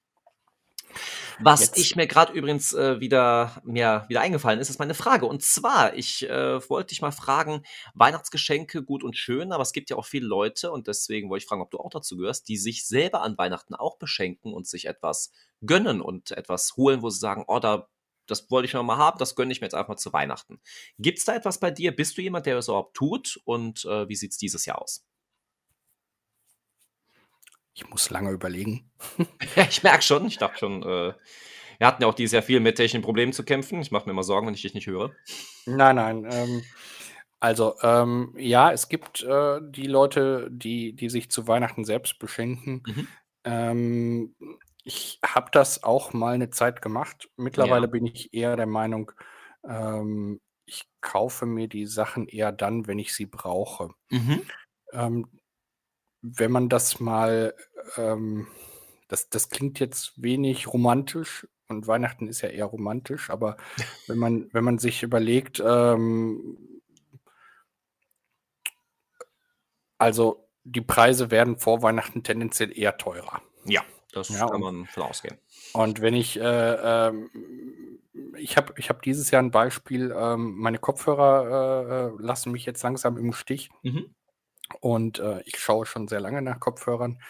Was 1.38 1.60
Jetzt. 1.60 1.78
ich 1.78 1.96
mir 1.96 2.06
gerade 2.06 2.32
übrigens 2.32 2.72
äh, 2.72 2.98
wieder 3.00 3.60
mir 3.64 4.04
wieder 4.08 4.20
eingefallen 4.20 4.58
ist, 4.58 4.70
ist 4.70 4.78
meine 4.78 4.94
Frage. 4.94 5.26
Und 5.26 5.42
zwar, 5.42 5.94
ich 5.94 6.28
äh, 6.28 6.68
wollte 6.70 6.88
dich 6.88 7.02
mal 7.02 7.12
fragen, 7.12 7.62
Weihnachtsgeschenke 7.94 8.82
gut 8.82 9.04
und 9.04 9.16
schön, 9.16 9.52
aber 9.52 9.62
es 9.62 9.72
gibt 9.72 9.90
ja 9.90 9.96
auch 9.96 10.06
viele 10.06 10.26
Leute 10.26 10.70
und 10.70 10.86
deswegen 10.86 11.28
wollte 11.28 11.42
ich 11.42 11.48
fragen, 11.48 11.62
ob 11.62 11.70
du 11.70 11.78
auch 11.78 11.90
dazu 11.90 12.16
gehörst, 12.16 12.48
die 12.48 12.56
sich 12.56 12.86
selber 12.86 13.22
an 13.22 13.36
Weihnachten 13.36 13.74
auch 13.74 13.98
beschenken 13.98 14.54
und 14.54 14.66
sich 14.66 14.86
etwas 14.86 15.30
gönnen 15.64 16.00
und 16.00 16.30
etwas 16.30 16.76
holen, 16.76 17.02
wo 17.02 17.10
sie 17.10 17.18
sagen, 17.18 17.44
oh, 17.48 17.58
da 17.58 17.88
das 18.26 18.50
wollte 18.50 18.66
ich 18.66 18.74
noch 18.74 18.82
mal 18.82 18.96
haben, 18.96 19.18
das 19.18 19.36
gönne 19.36 19.52
ich 19.52 19.60
mir 19.60 19.66
jetzt 19.66 19.74
einfach 19.74 19.90
mal 19.90 19.96
zu 19.96 20.12
Weihnachten. 20.12 20.60
Gibt 20.98 21.18
es 21.18 21.24
da 21.24 21.36
etwas 21.36 21.60
bei 21.60 21.70
dir? 21.70 21.94
Bist 21.94 22.18
du 22.18 22.22
jemand, 22.22 22.46
der 22.46 22.56
das 22.56 22.68
überhaupt 22.68 22.96
tut? 22.96 23.40
Und 23.44 23.84
äh, 23.84 24.08
wie 24.08 24.16
sieht 24.16 24.32
es 24.32 24.38
dieses 24.38 24.66
Jahr 24.66 24.82
aus? 24.82 25.04
Ich 27.76 27.88
muss 27.90 28.08
lange 28.08 28.30
überlegen. 28.30 28.90
ja, 29.56 29.64
ich 29.68 29.82
merke 29.82 30.02
schon. 30.02 30.26
Ich 30.26 30.38
dachte 30.38 30.58
schon, 30.58 30.82
äh, 30.82 31.12
wir 31.78 31.86
hatten 31.86 32.02
ja 32.02 32.08
auch 32.08 32.14
dieses 32.14 32.32
Jahr 32.32 32.42
viel 32.42 32.58
mit 32.58 32.76
technischen 32.76 33.04
Problemen 33.04 33.34
zu 33.34 33.44
kämpfen. 33.44 33.82
Ich 33.82 33.90
mache 33.90 34.06
mir 34.06 34.12
immer 34.12 34.22
Sorgen, 34.22 34.46
wenn 34.46 34.54
ich 34.54 34.62
dich 34.62 34.72
nicht 34.72 34.86
höre. 34.86 35.12
Nein, 35.66 35.96
nein. 35.96 36.26
Ähm, 36.30 36.62
also, 37.38 37.74
ähm, 37.82 38.34
ja, 38.38 38.72
es 38.72 38.88
gibt 38.88 39.22
äh, 39.22 39.60
die 39.62 39.86
Leute, 39.86 40.48
die, 40.50 40.94
die 40.94 41.10
sich 41.10 41.30
zu 41.30 41.46
Weihnachten 41.48 41.84
selbst 41.84 42.18
beschenken. 42.18 42.82
Mhm. 42.86 43.08
Ähm, 43.44 44.34
ich 44.82 45.18
habe 45.22 45.50
das 45.52 45.84
auch 45.84 46.14
mal 46.14 46.34
eine 46.34 46.48
Zeit 46.48 46.80
gemacht. 46.80 47.28
Mittlerweile 47.36 47.86
ja. 47.86 47.90
bin 47.90 48.06
ich 48.06 48.32
eher 48.32 48.56
der 48.56 48.66
Meinung, 48.66 49.12
ähm, 49.68 50.40
ich 50.64 50.88
kaufe 51.02 51.44
mir 51.44 51.68
die 51.68 51.86
Sachen 51.86 52.26
eher 52.26 52.52
dann, 52.52 52.86
wenn 52.86 52.98
ich 52.98 53.14
sie 53.14 53.26
brauche. 53.26 53.90
Mhm. 54.08 54.40
Wenn 56.34 56.50
man 56.50 56.68
das 56.68 57.00
mal, 57.00 57.54
ähm, 57.96 58.46
das, 59.08 59.28
das 59.28 59.48
klingt 59.48 59.78
jetzt 59.78 60.20
wenig 60.20 60.72
romantisch 60.72 61.46
und 61.68 61.86
Weihnachten 61.86 62.28
ist 62.28 62.42
ja 62.42 62.48
eher 62.48 62.66
romantisch, 62.66 63.30
aber 63.30 63.56
wenn 64.06 64.18
man, 64.18 64.48
wenn 64.52 64.64
man 64.64 64.78
sich 64.78 65.02
überlegt, 65.02 65.62
ähm, 65.64 66.80
also 69.98 70.48
die 70.64 70.80
Preise 70.80 71.30
werden 71.30 71.58
vor 71.58 71.82
Weihnachten 71.82 72.22
tendenziell 72.22 72.76
eher 72.76 72.98
teurer. 72.98 73.40
Ja, 73.64 73.82
das 74.12 74.30
ja, 74.30 74.48
kann 74.48 74.60
man 74.60 74.86
von 74.86 75.04
ausgehen. 75.04 75.38
Und 75.72 76.00
wenn 76.00 76.14
ich, 76.14 76.40
äh, 76.40 77.08
äh, 77.08 77.12
ich 78.38 78.56
habe 78.56 78.74
ich 78.76 78.88
hab 78.88 79.02
dieses 79.02 79.30
Jahr 79.30 79.42
ein 79.42 79.50
Beispiel, 79.50 80.10
äh, 80.10 80.36
meine 80.36 80.78
Kopfhörer 80.78 82.10
äh, 82.10 82.22
äh, 82.22 82.22
lassen 82.22 82.52
mich 82.52 82.66
jetzt 82.66 82.82
langsam 82.82 83.16
im 83.16 83.32
Stich. 83.32 83.70
Mhm. 83.82 84.14
Und 84.80 85.18
äh, 85.18 85.40
ich 85.44 85.58
schaue 85.58 85.86
schon 85.86 86.08
sehr 86.08 86.20
lange 86.20 86.42
nach 86.42 86.60
Kopfhörern, 86.60 87.20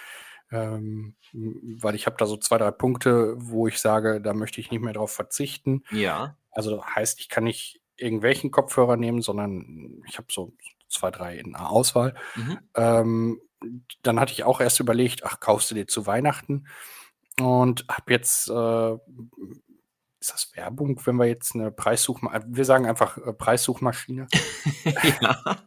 ähm, 0.50 1.16
weil 1.32 1.94
ich 1.94 2.06
habe 2.06 2.16
da 2.18 2.26
so 2.26 2.36
zwei, 2.36 2.58
drei 2.58 2.70
Punkte, 2.70 3.34
wo 3.36 3.66
ich 3.66 3.80
sage, 3.80 4.20
da 4.20 4.32
möchte 4.32 4.60
ich 4.60 4.70
nicht 4.70 4.82
mehr 4.82 4.92
drauf 4.92 5.12
verzichten. 5.12 5.82
Ja. 5.90 6.36
Also 6.50 6.84
heißt, 6.84 7.20
ich 7.20 7.28
kann 7.28 7.44
nicht 7.44 7.80
irgendwelchen 7.96 8.50
Kopfhörer 8.50 8.96
nehmen, 8.96 9.22
sondern 9.22 10.02
ich 10.06 10.18
habe 10.18 10.28
so 10.30 10.52
zwei, 10.88 11.10
drei 11.10 11.36
in 11.36 11.52
der 11.52 11.70
Auswahl. 11.70 12.14
Mhm. 12.34 12.58
Ähm, 12.74 13.40
dann 14.02 14.20
hatte 14.20 14.32
ich 14.32 14.44
auch 14.44 14.60
erst 14.60 14.80
überlegt, 14.80 15.24
ach, 15.24 15.40
kaufst 15.40 15.70
du 15.70 15.74
dir 15.74 15.86
zu 15.86 16.06
Weihnachten? 16.06 16.66
Und 17.40 17.84
habe 17.90 18.12
jetzt, 18.12 18.48
äh, 18.48 18.92
ist 20.20 20.32
das 20.32 20.52
Werbung, 20.54 21.00
wenn 21.04 21.16
wir 21.16 21.26
jetzt 21.26 21.54
eine 21.54 21.70
Preissuchmaschine, 21.70 22.44
wir 22.48 22.64
sagen 22.64 22.86
einfach 22.86 23.18
äh, 23.18 23.32
Preissuchmaschine. 23.32 24.26
ja. 25.20 25.58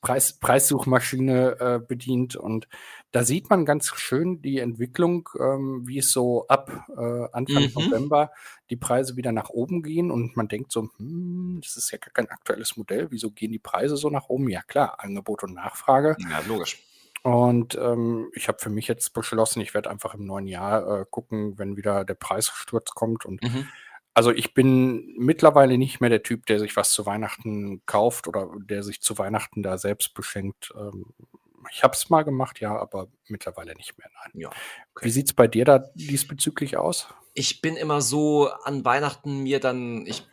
Preis, 0.00 0.38
Preissuchmaschine 0.38 1.60
äh, 1.60 1.80
bedient. 1.86 2.36
Und 2.36 2.68
da 3.10 3.24
sieht 3.24 3.50
man 3.50 3.64
ganz 3.64 3.92
schön 3.96 4.42
die 4.42 4.58
Entwicklung, 4.58 5.28
ähm, 5.38 5.82
wie 5.86 5.98
es 5.98 6.12
so 6.12 6.46
ab 6.48 6.86
äh, 6.96 7.26
Anfang 7.32 7.64
mhm. 7.64 7.72
November 7.74 8.30
die 8.70 8.76
Preise 8.76 9.16
wieder 9.16 9.32
nach 9.32 9.50
oben 9.50 9.82
gehen. 9.82 10.10
Und 10.10 10.36
man 10.36 10.48
denkt 10.48 10.72
so, 10.72 10.88
hm, 10.98 11.60
das 11.62 11.76
ist 11.76 11.90
ja 11.90 11.98
gar 11.98 12.12
kein 12.12 12.28
aktuelles 12.28 12.76
Modell. 12.76 13.08
Wieso 13.10 13.30
gehen 13.30 13.52
die 13.52 13.58
Preise 13.58 13.96
so 13.96 14.10
nach 14.10 14.28
oben? 14.28 14.48
Ja 14.48 14.62
klar, 14.62 14.96
Angebot 14.98 15.42
und 15.42 15.54
Nachfrage. 15.54 16.16
Ja, 16.30 16.40
logisch. 16.46 16.82
Und 17.24 17.74
ähm, 17.74 18.30
ich 18.34 18.46
habe 18.46 18.58
für 18.60 18.70
mich 18.70 18.86
jetzt 18.86 19.12
beschlossen, 19.12 19.60
ich 19.60 19.74
werde 19.74 19.90
einfach 19.90 20.14
im 20.14 20.24
neuen 20.24 20.46
Jahr 20.46 21.00
äh, 21.00 21.04
gucken, 21.10 21.58
wenn 21.58 21.76
wieder 21.76 22.04
der 22.04 22.14
Preissturz 22.14 22.90
kommt 22.92 23.26
und 23.26 23.42
mhm 23.42 23.66
also 24.18 24.32
ich 24.32 24.52
bin 24.52 25.14
mittlerweile 25.16 25.78
nicht 25.78 26.00
mehr 26.00 26.10
der 26.10 26.24
Typ, 26.24 26.44
der 26.46 26.58
sich 26.58 26.74
was 26.74 26.90
zu 26.90 27.06
Weihnachten 27.06 27.86
kauft 27.86 28.26
oder 28.26 28.50
der 28.58 28.82
sich 28.82 29.00
zu 29.00 29.16
Weihnachten 29.16 29.62
da 29.62 29.78
selbst 29.78 30.12
beschenkt. 30.12 30.72
Ähm, 30.76 31.14
ich 31.70 31.84
habe 31.84 31.94
es 31.94 32.10
mal 32.10 32.24
gemacht, 32.24 32.58
ja, 32.58 32.76
aber 32.76 33.06
mittlerweile 33.28 33.76
nicht 33.76 33.96
mehr. 33.96 34.08
Nein. 34.12 34.40
Ja, 34.40 34.48
okay. 34.48 35.04
Wie 35.04 35.10
sieht 35.10 35.26
es 35.26 35.34
bei 35.34 35.46
dir 35.46 35.64
da 35.64 35.84
diesbezüglich 35.94 36.76
aus? 36.76 37.06
Ich 37.34 37.60
bin 37.60 37.76
immer 37.76 38.00
so 38.00 38.48
an 38.64 38.84
Weihnachten 38.84 39.44
mir 39.44 39.60
dann, 39.60 40.04
ich 40.04 40.26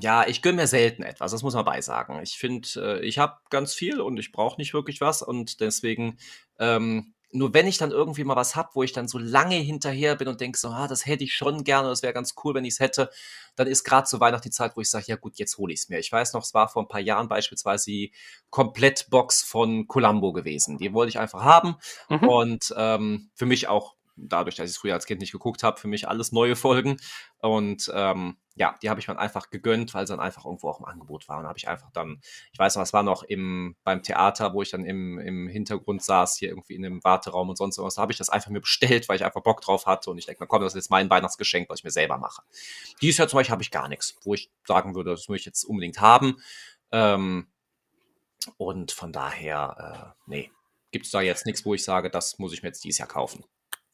ja, 0.00 0.26
ich 0.26 0.40
gönne 0.40 0.62
mir 0.62 0.66
selten 0.66 1.02
etwas, 1.02 1.30
das 1.30 1.42
muss 1.42 1.52
man 1.52 1.66
beisagen. 1.66 2.20
Ich 2.22 2.38
finde, 2.38 2.68
äh, 2.76 3.06
ich 3.06 3.18
habe 3.18 3.36
ganz 3.50 3.74
viel 3.74 4.00
und 4.00 4.18
ich 4.18 4.32
brauche 4.32 4.58
nicht 4.58 4.72
wirklich 4.72 5.02
was 5.02 5.20
und 5.20 5.60
deswegen 5.60 6.16
ähm, 6.58 7.12
nur 7.30 7.52
wenn 7.52 7.66
ich 7.66 7.78
dann 7.78 7.90
irgendwie 7.90 8.24
mal 8.24 8.36
was 8.36 8.56
hab, 8.56 8.74
wo 8.74 8.82
ich 8.82 8.92
dann 8.92 9.08
so 9.08 9.18
lange 9.18 9.56
hinterher 9.56 10.16
bin 10.16 10.28
und 10.28 10.40
denke 10.40 10.58
so, 10.58 10.68
ah, 10.68 10.88
das 10.88 11.04
hätte 11.06 11.24
ich 11.24 11.34
schon 11.34 11.62
gerne, 11.64 11.88
das 11.88 12.02
wäre 12.02 12.14
ganz 12.14 12.34
cool, 12.42 12.54
wenn 12.54 12.64
ich 12.64 12.74
es 12.74 12.80
hätte, 12.80 13.10
dann 13.56 13.66
ist 13.66 13.84
gerade 13.84 14.06
zu 14.06 14.20
Weihnachten 14.20 14.44
die 14.44 14.50
Zeit, 14.50 14.76
wo 14.76 14.80
ich 14.80 14.88
sage, 14.88 15.06
ja 15.08 15.16
gut, 15.16 15.36
jetzt 15.36 15.58
hole 15.58 15.72
ich 15.72 15.80
es 15.80 15.88
mir. 15.88 15.98
Ich 15.98 16.10
weiß 16.10 16.32
noch, 16.32 16.42
es 16.42 16.54
war 16.54 16.68
vor 16.68 16.82
ein 16.82 16.88
paar 16.88 17.00
Jahren 17.00 17.28
beispielsweise 17.28 17.86
die 17.86 18.12
Komplettbox 18.50 19.42
von 19.42 19.86
Columbo 19.88 20.32
gewesen. 20.32 20.78
Die 20.78 20.92
wollte 20.94 21.10
ich 21.10 21.18
einfach 21.18 21.42
haben 21.42 21.76
mhm. 22.08 22.28
und 22.28 22.74
ähm, 22.76 23.30
für 23.34 23.46
mich 23.46 23.68
auch 23.68 23.97
dadurch, 24.20 24.56
dass 24.56 24.66
ich 24.66 24.72
es 24.72 24.78
früher 24.78 24.94
als 24.94 25.06
Kind 25.06 25.20
nicht 25.20 25.32
geguckt 25.32 25.62
habe, 25.62 25.78
für 25.78 25.88
mich 25.88 26.08
alles 26.08 26.32
neue 26.32 26.56
Folgen. 26.56 26.98
Und 27.40 27.90
ähm, 27.94 28.36
ja, 28.56 28.76
die 28.82 28.90
habe 28.90 28.98
ich 29.00 29.08
mir 29.08 29.18
einfach 29.18 29.50
gegönnt, 29.50 29.94
weil 29.94 30.06
sie 30.06 30.12
dann 30.12 30.20
einfach 30.20 30.44
irgendwo 30.44 30.68
auch 30.68 30.80
im 30.80 30.86
Angebot 30.86 31.28
waren. 31.28 31.46
Habe 31.46 31.58
ich 31.58 31.68
einfach 31.68 31.90
dann, 31.92 32.20
ich 32.52 32.58
weiß 32.58 32.76
noch, 32.76 32.82
es 32.82 32.92
war 32.92 33.02
noch 33.02 33.22
im, 33.22 33.76
beim 33.84 34.02
Theater, 34.02 34.52
wo 34.52 34.62
ich 34.62 34.70
dann 34.70 34.84
im, 34.84 35.18
im 35.18 35.48
Hintergrund 35.48 36.02
saß, 36.02 36.36
hier 36.36 36.48
irgendwie 36.48 36.74
in 36.74 36.82
dem 36.82 37.04
Warteraum 37.04 37.48
und 37.48 37.56
sonst 37.56 37.78
was, 37.78 37.94
da 37.94 38.02
habe 38.02 38.12
ich 38.12 38.18
das 38.18 38.30
einfach 38.30 38.50
mir 38.50 38.60
bestellt, 38.60 39.08
weil 39.08 39.16
ich 39.16 39.24
einfach 39.24 39.42
Bock 39.42 39.60
drauf 39.60 39.86
hatte. 39.86 40.10
Und 40.10 40.18
ich 40.18 40.26
denke, 40.26 40.46
komm, 40.46 40.62
das 40.62 40.72
ist 40.72 40.76
jetzt 40.84 40.90
mein 40.90 41.08
Weihnachtsgeschenk, 41.08 41.68
was 41.70 41.80
ich 41.80 41.84
mir 41.84 41.90
selber 41.90 42.18
mache. 42.18 42.42
Dieses 43.00 43.18
Jahr 43.18 43.28
zum 43.28 43.38
Beispiel 43.38 43.52
habe 43.52 43.62
ich 43.62 43.70
gar 43.70 43.88
nichts, 43.88 44.16
wo 44.24 44.34
ich 44.34 44.50
sagen 44.66 44.94
würde, 44.94 45.10
das 45.10 45.28
muss 45.28 45.38
ich 45.38 45.46
jetzt 45.46 45.64
unbedingt 45.64 46.00
haben. 46.00 46.42
Ähm, 46.90 47.46
und 48.56 48.92
von 48.92 49.12
daher, 49.12 50.14
äh, 50.16 50.20
nee, 50.26 50.50
gibt 50.90 51.06
es 51.06 51.12
da 51.12 51.20
jetzt 51.20 51.46
nichts, 51.46 51.64
wo 51.64 51.74
ich 51.74 51.84
sage, 51.84 52.10
das 52.10 52.38
muss 52.38 52.52
ich 52.52 52.62
mir 52.62 52.68
jetzt 52.68 52.84
dieses 52.84 52.98
Jahr 52.98 53.08
kaufen. 53.08 53.44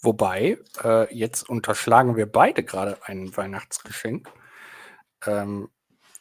Wobei, 0.04 0.58
äh, 0.82 1.14
jetzt 1.14 1.49
unterschlagen 1.49 2.16
wir 2.16 2.30
beide 2.30 2.62
gerade 2.62 2.99
ein 3.04 3.34
Weihnachtsgeschenk. 3.34 4.28
Ähm, 5.26 5.70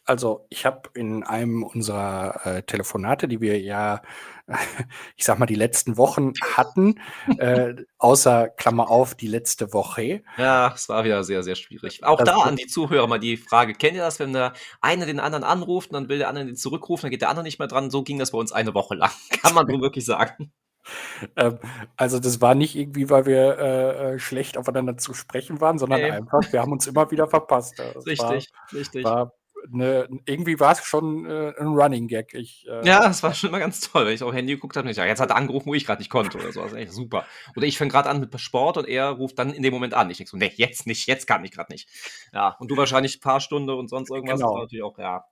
also 0.05 0.45
ich 0.49 0.65
habe 0.65 0.89
in 0.93 1.23
einem 1.23 1.63
unserer 1.63 2.45
äh, 2.45 2.63
Telefonate, 2.63 3.27
die 3.27 3.41
wir 3.41 3.59
ja, 3.59 4.01
ich 5.17 5.25
sag 5.25 5.37
mal, 5.39 5.45
die 5.45 5.55
letzten 5.55 5.97
Wochen 5.97 6.31
hatten, 6.55 7.01
äh, 7.37 7.73
außer 7.97 8.49
Klammer 8.49 8.89
auf, 8.89 9.15
die 9.15 9.27
letzte 9.27 9.73
Woche. 9.73 10.23
Ja, 10.37 10.71
es 10.73 10.87
war 10.87 11.03
wieder 11.03 11.23
sehr, 11.25 11.43
sehr 11.43 11.55
schwierig. 11.55 12.03
Auch 12.03 12.23
da 12.23 12.37
an 12.37 12.55
die 12.55 12.67
Zuhörer 12.67 13.07
mal 13.07 13.19
die 13.19 13.37
Frage, 13.37 13.73
kennt 13.73 13.95
ihr 13.95 14.01
das, 14.01 14.19
wenn 14.19 14.31
der 14.31 14.53
eine 14.79 15.05
den 15.05 15.19
anderen 15.19 15.43
anruft 15.43 15.89
und 15.89 15.95
dann 15.95 16.09
will 16.09 16.19
der 16.19 16.29
andere 16.29 16.45
den 16.45 16.55
zurückrufen, 16.55 17.03
dann 17.03 17.11
geht 17.11 17.21
der 17.21 17.29
andere 17.29 17.43
nicht 17.43 17.59
mehr 17.59 17.67
dran. 17.67 17.89
So 17.89 18.03
ging 18.03 18.19
das 18.19 18.31
bei 18.31 18.37
uns 18.37 18.53
eine 18.53 18.73
Woche 18.73 18.95
lang, 18.95 19.11
kann 19.41 19.53
man 19.53 19.67
so 19.67 19.81
wirklich 19.81 20.05
sagen. 20.05 20.53
Ähm, 21.35 21.57
also 21.95 22.19
das 22.19 22.41
war 22.41 22.53
nicht 22.53 22.75
irgendwie, 22.75 23.09
weil 23.09 23.25
wir 23.25 23.57
äh, 23.57 24.13
äh, 24.13 24.19
schlecht 24.19 24.57
aufeinander 24.57 24.97
zu 24.97 25.13
sprechen 25.13 25.61
waren, 25.61 25.79
sondern 25.79 26.01
nee. 26.01 26.11
einfach, 26.11 26.51
wir 26.51 26.61
haben 26.61 26.73
uns 26.73 26.85
immer 26.85 27.09
wieder 27.11 27.27
verpasst. 27.27 27.79
Das 27.79 28.05
richtig, 28.05 28.19
war, 28.19 28.79
richtig. 28.79 29.03
War 29.05 29.33
eine, 29.71 30.07
irgendwie 30.25 30.59
war 30.59 30.73
es 30.73 30.83
schon 30.83 31.25
äh, 31.25 31.53
ein 31.57 31.67
Running 31.67 32.07
Gag. 32.07 32.33
Ich, 32.33 32.67
äh, 32.67 32.85
ja, 32.85 33.01
das 33.01 33.23
war 33.23 33.33
schon 33.33 33.49
immer 33.49 33.59
ganz 33.59 33.79
toll, 33.79 34.05
wenn 34.05 34.13
ich 34.13 34.23
auf 34.23 34.33
Handy 34.33 34.53
geguckt 34.53 34.75
habe. 34.75 34.91
Ja, 34.91 35.05
jetzt 35.05 35.19
hat 35.19 35.29
er 35.29 35.35
angerufen, 35.35 35.67
wo 35.67 35.73
ich 35.73 35.85
gerade 35.85 36.01
nicht 36.01 36.09
konnte 36.09 36.37
oder 36.37 36.51
so. 36.51 36.61
Das 36.61 36.73
ist 36.73 36.77
echt 36.77 36.91
super. 36.91 37.25
Oder 37.55 37.65
ich 37.65 37.77
fange 37.77 37.91
gerade 37.91 38.09
an 38.09 38.19
mit 38.19 38.39
Sport 38.39 38.77
und 38.77 38.87
er 38.87 39.09
ruft 39.09 39.39
dann 39.39 39.53
in 39.53 39.63
dem 39.63 39.73
Moment 39.73 39.93
an. 39.93 40.09
Ich 40.09 40.17
denke 40.17 40.31
so, 40.31 40.37
nee, 40.37 40.51
jetzt 40.55 40.87
nicht, 40.87 41.07
jetzt 41.07 41.27
kann 41.27 41.45
ich 41.45 41.51
gerade 41.51 41.71
nicht. 41.71 41.89
Ja, 42.33 42.55
und 42.59 42.69
du 42.69 42.77
wahrscheinlich 42.77 43.17
ein 43.17 43.21
paar 43.21 43.39
Stunden 43.39 43.69
und 43.69 43.89
sonst 43.89 44.09
irgendwas. 44.09 44.39
Genau. 44.39 44.49
Das 44.49 44.55
war 44.55 44.61
natürlich 44.63 44.83
auch, 44.83 44.97
ja. 44.97 45.25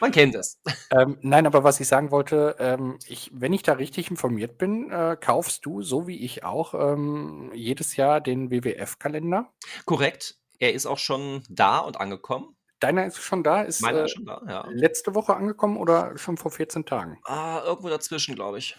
Man 0.00 0.12
kennt 0.12 0.34
es. 0.34 0.60
Ähm, 0.90 1.18
nein, 1.20 1.46
aber 1.46 1.62
was 1.62 1.78
ich 1.80 1.88
sagen 1.88 2.10
wollte, 2.10 2.56
ähm, 2.58 2.98
ich, 3.06 3.30
wenn 3.34 3.52
ich 3.52 3.62
da 3.62 3.74
richtig 3.74 4.10
informiert 4.10 4.58
bin, 4.58 4.90
äh, 4.90 5.16
kaufst 5.20 5.64
du, 5.66 5.82
so 5.82 6.06
wie 6.06 6.24
ich 6.24 6.42
auch, 6.44 6.74
ähm, 6.74 7.50
jedes 7.54 7.96
Jahr 7.96 8.20
den 8.20 8.50
WWF-Kalender? 8.50 9.52
Korrekt. 9.84 10.36
Er 10.58 10.72
ist 10.74 10.86
auch 10.86 10.98
schon 10.98 11.42
da 11.48 11.78
und 11.78 12.00
angekommen. 12.00 12.56
deiner 12.80 13.04
ist 13.06 13.18
schon 13.18 13.42
da? 13.42 13.62
Ist, 13.62 13.82
Meiner 13.82 14.00
äh, 14.00 14.04
ist 14.06 14.12
schon 14.12 14.24
da, 14.26 14.40
ja. 14.48 14.64
letzte 14.70 15.14
Woche 15.14 15.34
angekommen 15.36 15.76
oder 15.76 16.16
schon 16.18 16.36
vor 16.38 16.50
14 16.50 16.86
Tagen? 16.86 17.18
Ah, 17.24 17.60
irgendwo 17.64 17.88
dazwischen, 17.90 18.34
glaube 18.34 18.58
ich. 18.58 18.70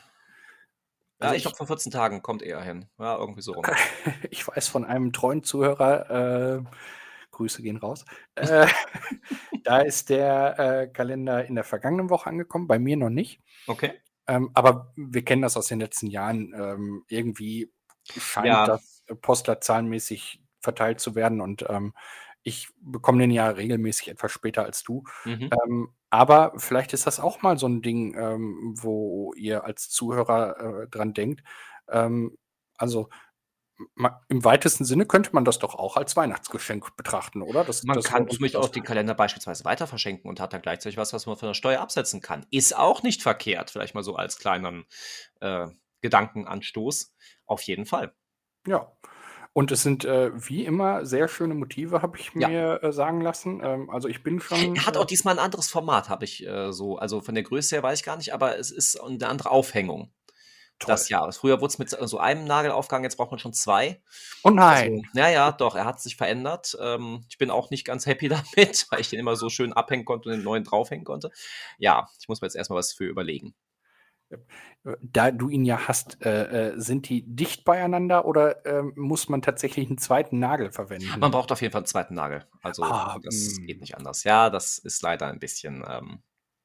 Ja, 1.20 1.28
Also 1.28 1.34
ich 1.36 1.38
ich- 1.38 1.44
glaube, 1.44 1.58
vor 1.58 1.68
14 1.68 1.92
Tagen 1.92 2.22
kommt 2.24 2.42
er 2.42 2.62
hin. 2.62 2.88
Ja, 2.98 3.16
irgendwie 3.18 3.42
so 3.42 3.54
rum. 3.54 3.64
Ich 4.32 4.48
weiß 4.48 4.68
von 4.70 4.86
einem 4.86 5.14
treuen 5.14 5.44
Zuhörer, 5.44 6.10
äh, 6.58 6.64
Grüße 7.42 7.62
gehen 7.62 7.78
raus. 7.78 8.06
Äh, 8.36 8.68
da 9.64 9.80
ist 9.80 10.10
der 10.10 10.60
äh, 10.60 10.88
Kalender 10.88 11.46
in 11.46 11.56
der 11.56 11.64
vergangenen 11.64 12.10
Woche 12.10 12.30
angekommen, 12.30 12.68
bei 12.68 12.80
mir 12.80 12.98
noch 12.98 13.10
nicht. 13.10 13.42
Okay. 13.68 13.94
Ähm, 14.28 14.52
aber 14.54 14.94
wir 14.96 15.26
kennen 15.26 15.42
das 15.42 15.58
aus 15.58 15.68
den 15.68 15.80
letzten 15.80 16.08
Jahren. 16.08 16.54
Ähm, 16.56 17.04
irgendwie 17.08 17.72
scheint 18.18 18.48
Ja. 18.48 18.66
das 18.66 19.04
äh, 19.08 19.16
postleitzahlenmäßig 19.16 20.42
verteilt 20.62 21.00
zu 21.00 21.16
werden 21.16 21.42
und 21.42 21.66
ähm, 21.70 21.94
ich 22.44 22.70
bekomme 22.80 23.20
den 23.20 23.32
ja 23.32 23.50
regelmäßig 23.50 24.08
etwas 24.10 24.32
später 24.32 24.64
als 24.64 24.84
du. 24.84 25.04
Mhm. 25.26 25.50
Ähm, 25.66 25.90
aber 26.10 26.54
vielleicht 26.58 26.94
ist 26.94 27.06
das 27.08 27.20
auch 27.20 27.42
mal 27.42 27.58
so 27.58 27.68
ein 27.68 27.82
Ding, 27.82 28.16
ähm, 28.18 28.74
wo 28.78 29.34
ihr 29.36 29.64
als 29.64 29.90
Zuhörer 29.90 30.84
äh, 30.84 30.88
dran 30.88 31.14
denkt. 31.14 31.44
Ähm, 31.88 32.38
also 32.78 33.10
im 34.28 34.44
weitesten 34.44 34.86
Sinne 34.86 35.06
könnte 35.06 35.32
man 35.34 35.46
das 35.46 35.60
doch 35.60 35.76
auch 35.76 35.98
als 35.98 36.16
Weihnachtsgeschenk 36.16 36.96
betrachten, 36.98 37.42
oder? 37.42 37.64
Das, 37.64 37.84
Man 37.84 37.96
das 37.96 38.06
kann 38.06 38.28
uns 38.28 38.56
auch 38.56 38.70
den 38.70 38.84
Kalender 38.84 39.14
beispielsweise 39.14 39.66
weiter 39.66 39.88
verschenken 39.88 40.30
und 40.30 40.40
hat 40.40 40.54
dann 40.54 40.62
gleichzeitig 40.62 40.98
was, 40.98 41.14
was 41.14 41.26
man 41.26 41.38
von 41.38 41.48
der 41.48 41.54
Steuer 41.54 41.82
absetzen 41.82 42.22
kann. 42.22 42.46
Ist 42.52 42.76
auch 42.78 43.04
nicht 43.04 43.22
verkehrt. 43.22 43.72
Vielleicht 43.72 43.96
mal 43.96 44.04
so 44.04 44.16
als 44.16 44.38
kleinen 44.38 44.86
äh, 45.40 45.68
Gedankenanstoß. 46.02 47.14
Auf 47.46 47.62
jeden 47.64 47.86
Fall. 47.86 48.14
Ja. 48.68 48.92
Und 49.54 49.72
es 49.72 49.84
sind 49.84 50.06
äh, 50.06 50.32
wie 50.34 50.64
immer 50.66 51.06
sehr 51.06 51.28
schöne 51.28 51.54
Motive, 51.54 52.02
habe 52.02 52.18
ich 52.18 52.32
Ja. 52.36 52.48
mir 52.48 52.84
äh, 52.84 52.94
sagen 52.94 53.20
lassen. 53.20 53.62
Ähm, 53.62 53.90
also 53.90 54.08
ich 54.08 54.24
bin 54.24 54.40
schon. 54.40 54.86
Hat 54.86 54.96
äh, 54.96 55.00
auch 55.00 55.06
diesmal 55.06 55.38
ein 55.38 55.44
anderes 55.44 55.70
Format, 55.70 56.08
habe 56.08 56.24
ich 56.24 56.46
äh, 56.48 56.72
so. 56.72 56.98
Also 56.98 57.20
von 57.20 57.36
der 57.36 57.44
Größe 57.44 57.76
her 57.76 57.84
weiß 57.84 58.00
ich 58.00 58.06
gar 58.06 58.16
nicht, 58.16 58.34
aber 58.34 58.58
es 58.58 58.72
ist 58.72 58.98
eine 59.02 59.28
andere 59.28 59.52
Aufhängung. 59.52 60.14
Toll. 60.82 60.94
Das 60.94 61.10
Jahr. 61.10 61.32
Früher 61.32 61.62
wurde 61.62 61.72
es 61.72 61.80
mit 61.80 61.90
so 61.90 62.18
einem 62.18 62.46
Nagel 62.46 62.72
aufgehangen, 62.72 63.06
jetzt 63.06 63.16
braucht 63.16 63.32
man 63.32 63.40
schon 63.40 63.54
zwei. 63.54 64.02
Oh 64.44 64.50
nein. 64.50 64.92
Also, 64.92 65.04
naja, 65.14 65.52
doch, 65.52 65.76
er 65.76 65.86
hat 65.86 66.02
sich 66.02 66.16
verändert. 66.16 66.78
Ähm, 66.82 67.26
ich 67.30 67.38
bin 67.38 67.52
auch 67.52 67.70
nicht 67.70 67.86
ganz 67.86 68.06
happy 68.06 68.28
damit, 68.56 68.88
weil 68.90 69.02
ich 69.02 69.10
den 69.10 69.20
immer 69.20 69.36
so 69.36 69.50
schön 69.50 69.74
abhängen 69.74 70.06
konnte 70.06 70.30
und 70.30 70.36
den 70.36 70.44
neuen 70.44 70.64
draufhängen 70.64 71.06
konnte. 71.06 71.32
Ja, 71.78 72.10
ich 72.20 72.28
muss 72.28 72.42
mir 72.42 72.48
jetzt 72.48 72.56
erstmal 72.56 72.80
was 72.80 72.94
für 72.94 73.06
überlegen. 73.06 73.56
Da 75.02 75.32
du 75.32 75.50
ihn 75.50 75.66
ja 75.66 75.88
hast, 75.88 76.26
äh, 76.26 76.70
äh, 76.70 76.80
sind 76.80 77.10
die 77.10 77.24
dicht 77.24 77.66
beieinander 77.66 78.26
oder 78.26 78.66
ähm, 78.66 78.94
muss 78.96 79.28
man 79.28 79.42
tatsächlich 79.42 79.88
einen 79.88 79.98
zweiten 79.98 80.40
Nagel 80.40 80.72
verwenden? 80.72 81.20
Man 81.20 81.32
braucht 81.32 81.52
auf 81.52 81.62
jeden 81.62 81.74
Fall 81.74 81.82
einen 81.82 81.88
zweiten 81.88 82.16
Nagel. 82.16 82.48
Also 82.62 82.84
Ah, 82.84 83.20
das 83.22 83.58
mm. 83.60 83.66
geht 83.66 83.82
nicht 83.82 83.98
anders. 83.98 84.24
Ja, 84.24 84.50
das 84.50 84.78
ist 84.78 85.02
leider 85.02 85.28
ein 85.28 85.40
bisschen, 85.40 85.84
ähm, 85.88 86.24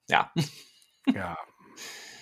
ja. 0.08 0.32
ja. 1.12 1.37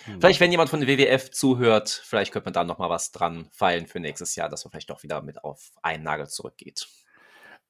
Hm. 0.06 0.20
Vielleicht, 0.20 0.40
wenn 0.40 0.50
jemand 0.50 0.70
von 0.70 0.80
der 0.80 0.88
WWF 0.88 1.30
zuhört, 1.30 1.88
vielleicht 2.04 2.32
könnte 2.32 2.46
man 2.46 2.54
da 2.54 2.64
noch 2.64 2.78
mal 2.78 2.90
was 2.90 3.12
dran 3.12 3.48
feilen 3.52 3.86
für 3.86 4.00
nächstes 4.00 4.36
Jahr, 4.36 4.48
dass 4.48 4.64
man 4.64 4.70
vielleicht 4.72 4.90
doch 4.90 5.02
wieder 5.02 5.22
mit 5.22 5.42
auf 5.44 5.70
einen 5.82 6.04
Nagel 6.04 6.28
zurückgeht. 6.28 6.88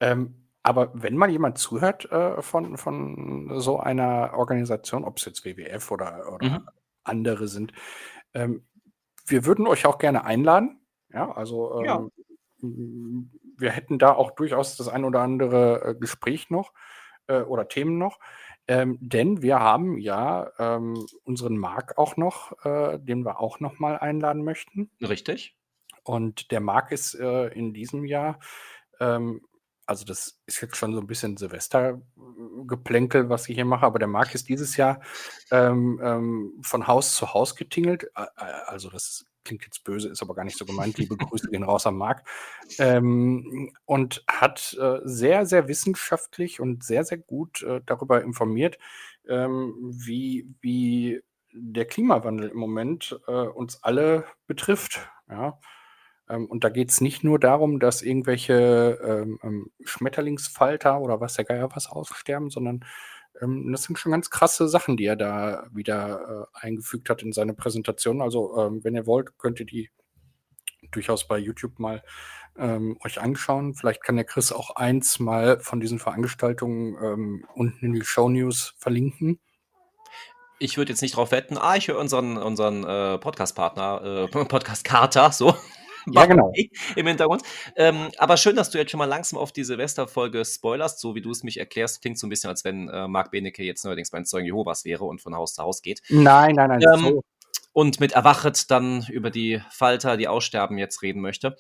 Ähm, 0.00 0.48
aber 0.62 0.90
wenn 0.94 1.16
mal 1.16 1.30
jemand 1.30 1.58
zuhört 1.58 2.10
äh, 2.10 2.40
von, 2.42 2.78
von 2.78 3.60
so 3.60 3.78
einer 3.78 4.32
Organisation, 4.34 5.04
ob 5.04 5.18
es 5.18 5.26
jetzt 5.26 5.44
WWF 5.44 5.90
oder, 5.90 6.32
oder 6.32 6.46
Mhm. 6.46 6.68
andere 7.04 7.48
sind, 7.48 7.72
ähm, 8.32 8.66
wir 9.26 9.44
würden 9.44 9.66
euch 9.66 9.86
auch 9.86 9.98
gerne 9.98 10.24
einladen. 10.24 10.80
Ja, 11.12 11.30
also 11.32 11.84
Ja. 11.84 11.96
ähm, 11.96 12.10
m- 12.62 13.30
wir 13.56 13.70
hätten 13.70 13.98
da 13.98 14.12
auch 14.14 14.32
durchaus 14.32 14.76
das 14.76 14.88
ein 14.88 15.04
oder 15.04 15.20
andere 15.20 15.84
äh, 15.84 15.94
Gespräch 15.94 16.50
noch 16.50 16.72
äh, 17.26 17.42
oder 17.42 17.68
Themen 17.68 17.98
noch. 17.98 18.18
Ähm, 18.66 18.98
denn 19.00 19.42
wir 19.42 19.60
haben 19.60 19.98
ja 19.98 20.50
ähm, 20.58 21.06
unseren 21.24 21.58
Marc 21.58 21.98
auch 21.98 22.16
noch, 22.16 22.64
äh, 22.64 22.98
den 22.98 23.24
wir 23.24 23.38
auch 23.40 23.60
noch 23.60 23.78
mal 23.78 23.98
einladen 23.98 24.42
möchten. 24.42 24.90
Richtig? 25.02 25.56
Und 26.02 26.50
der 26.50 26.60
Marc 26.60 26.90
ist 26.92 27.14
äh, 27.14 27.48
in 27.48 27.74
diesem 27.74 28.04
Jahr, 28.04 28.38
ähm, 29.00 29.42
also 29.86 30.04
das 30.06 30.40
ist 30.46 30.62
jetzt 30.62 30.76
schon 30.76 30.94
so 30.94 31.00
ein 31.00 31.06
bisschen 31.06 31.36
Silvestergeplänkel, 31.36 33.28
was 33.28 33.48
ich 33.48 33.54
hier 33.54 33.66
mache, 33.66 33.84
aber 33.84 33.98
der 33.98 34.08
Marc 34.08 34.34
ist 34.34 34.48
dieses 34.48 34.76
Jahr 34.78 35.00
ähm, 35.50 36.00
ähm, 36.02 36.52
von 36.62 36.86
Haus 36.86 37.14
zu 37.14 37.34
Haus 37.34 37.54
getingelt. 37.56 38.04
Ä- 38.16 38.28
ä- 38.36 38.64
Also 38.66 38.88
das 38.88 39.26
klingt 39.44 39.64
jetzt 39.64 39.84
böse, 39.84 40.08
ist 40.08 40.22
aber 40.22 40.34
gar 40.34 40.44
nicht 40.44 40.58
so 40.58 40.64
gemeint. 40.64 40.98
Liebe 40.98 41.16
Grüße 41.16 41.48
gehen 41.48 41.62
raus 41.62 41.86
am 41.86 41.96
Marc. 41.96 42.24
Ähm, 42.78 43.72
und 43.84 44.24
hat 44.28 44.76
äh, 44.80 45.00
sehr, 45.04 45.46
sehr 45.46 45.68
wissenschaftlich 45.68 46.60
und 46.60 46.82
sehr, 46.84 47.04
sehr 47.04 47.18
gut 47.18 47.62
äh, 47.62 47.80
darüber 47.86 48.22
informiert, 48.22 48.78
ähm, 49.28 49.74
wie, 49.80 50.48
wie 50.60 51.22
der 51.52 51.84
Klimawandel 51.84 52.48
im 52.48 52.58
Moment 52.58 53.18
äh, 53.26 53.32
uns 53.32 53.82
alle 53.82 54.24
betrifft. 54.46 55.08
Ja. 55.30 55.58
Ähm, 56.28 56.46
und 56.46 56.64
da 56.64 56.68
geht 56.68 56.90
es 56.90 57.00
nicht 57.00 57.24
nur 57.24 57.38
darum, 57.38 57.78
dass 57.78 58.02
irgendwelche 58.02 58.98
ähm, 59.04 59.38
ähm, 59.42 59.70
Schmetterlingsfalter 59.84 61.00
oder 61.00 61.20
was 61.20 61.34
der 61.34 61.44
Geier 61.44 61.68
was 61.74 61.88
aussterben, 61.88 62.50
sondern 62.50 62.84
ähm, 63.40 63.70
das 63.72 63.84
sind 63.84 63.98
schon 63.98 64.12
ganz 64.12 64.30
krasse 64.30 64.68
Sachen, 64.68 64.96
die 64.96 65.06
er 65.06 65.16
da 65.16 65.66
wieder 65.72 66.48
äh, 66.54 66.66
eingefügt 66.66 67.10
hat 67.10 67.22
in 67.22 67.32
seine 67.32 67.54
Präsentation. 67.54 68.22
Also, 68.22 68.56
ähm, 68.58 68.82
wenn 68.84 68.94
ihr 68.94 69.06
wollt, 69.06 69.38
könnt 69.38 69.60
ihr 69.60 69.66
die 69.66 69.90
durchaus 70.90 71.26
bei 71.26 71.38
YouTube 71.38 71.78
mal 71.78 72.02
ähm, 72.56 72.96
euch 73.04 73.20
anschauen. 73.20 73.74
Vielleicht 73.74 74.02
kann 74.02 74.16
der 74.16 74.24
Chris 74.24 74.52
auch 74.52 74.76
eins 74.76 75.18
mal 75.18 75.58
von 75.60 75.80
diesen 75.80 75.98
Veranstaltungen 75.98 76.96
ähm, 77.02 77.46
unten 77.54 77.86
in 77.86 77.92
die 77.94 78.04
Show 78.04 78.28
News 78.28 78.74
verlinken. 78.78 79.40
Ich 80.60 80.78
würde 80.78 80.92
jetzt 80.92 81.02
nicht 81.02 81.16
drauf 81.16 81.32
wetten. 81.32 81.58
Ah, 81.58 81.76
ich 81.76 81.88
höre 81.88 81.98
unseren, 81.98 82.36
unseren 82.36 82.84
äh, 82.84 83.18
Podcast-Partner, 83.18 84.28
äh, 84.32 84.44
Podcast-Kater, 84.44 85.32
so. 85.32 85.54
Ja, 86.12 86.26
genau. 86.26 86.52
Im 86.96 87.06
Hintergrund. 87.06 87.42
Ähm, 87.76 88.10
aber 88.18 88.36
schön, 88.36 88.56
dass 88.56 88.70
du 88.70 88.78
jetzt 88.78 88.90
schon 88.90 88.98
mal 88.98 89.04
langsam 89.06 89.38
auf 89.38 89.52
die 89.52 89.64
Silvesterfolge 89.64 90.44
spoilerst, 90.44 91.00
so 91.00 91.14
wie 91.14 91.22
du 91.22 91.30
es 91.30 91.42
mich 91.42 91.58
erklärst. 91.58 92.02
Klingt 92.02 92.18
so 92.18 92.26
ein 92.26 92.30
bisschen, 92.30 92.50
als 92.50 92.64
wenn 92.64 92.88
äh, 92.88 93.08
Marc 93.08 93.30
Benecke 93.30 93.62
jetzt 93.62 93.84
neuerdings 93.84 94.10
bei 94.10 94.18
den 94.18 94.26
Zeugen 94.26 94.46
Jehovas 94.46 94.84
wäre 94.84 95.04
und 95.04 95.20
von 95.20 95.34
Haus 95.34 95.54
zu 95.54 95.62
Haus 95.62 95.82
geht. 95.82 96.02
Nein, 96.08 96.54
nein, 96.54 96.68
nein. 96.68 96.82
Ähm, 96.94 97.04
so. 97.04 97.24
und 97.72 98.00
mit 98.00 98.12
Erwachet 98.12 98.70
dann 98.70 99.06
über 99.10 99.30
die 99.30 99.60
Falter, 99.70 100.16
die 100.16 100.28
aussterben, 100.28 100.78
jetzt 100.78 101.02
reden 101.02 101.20
möchte. 101.20 101.56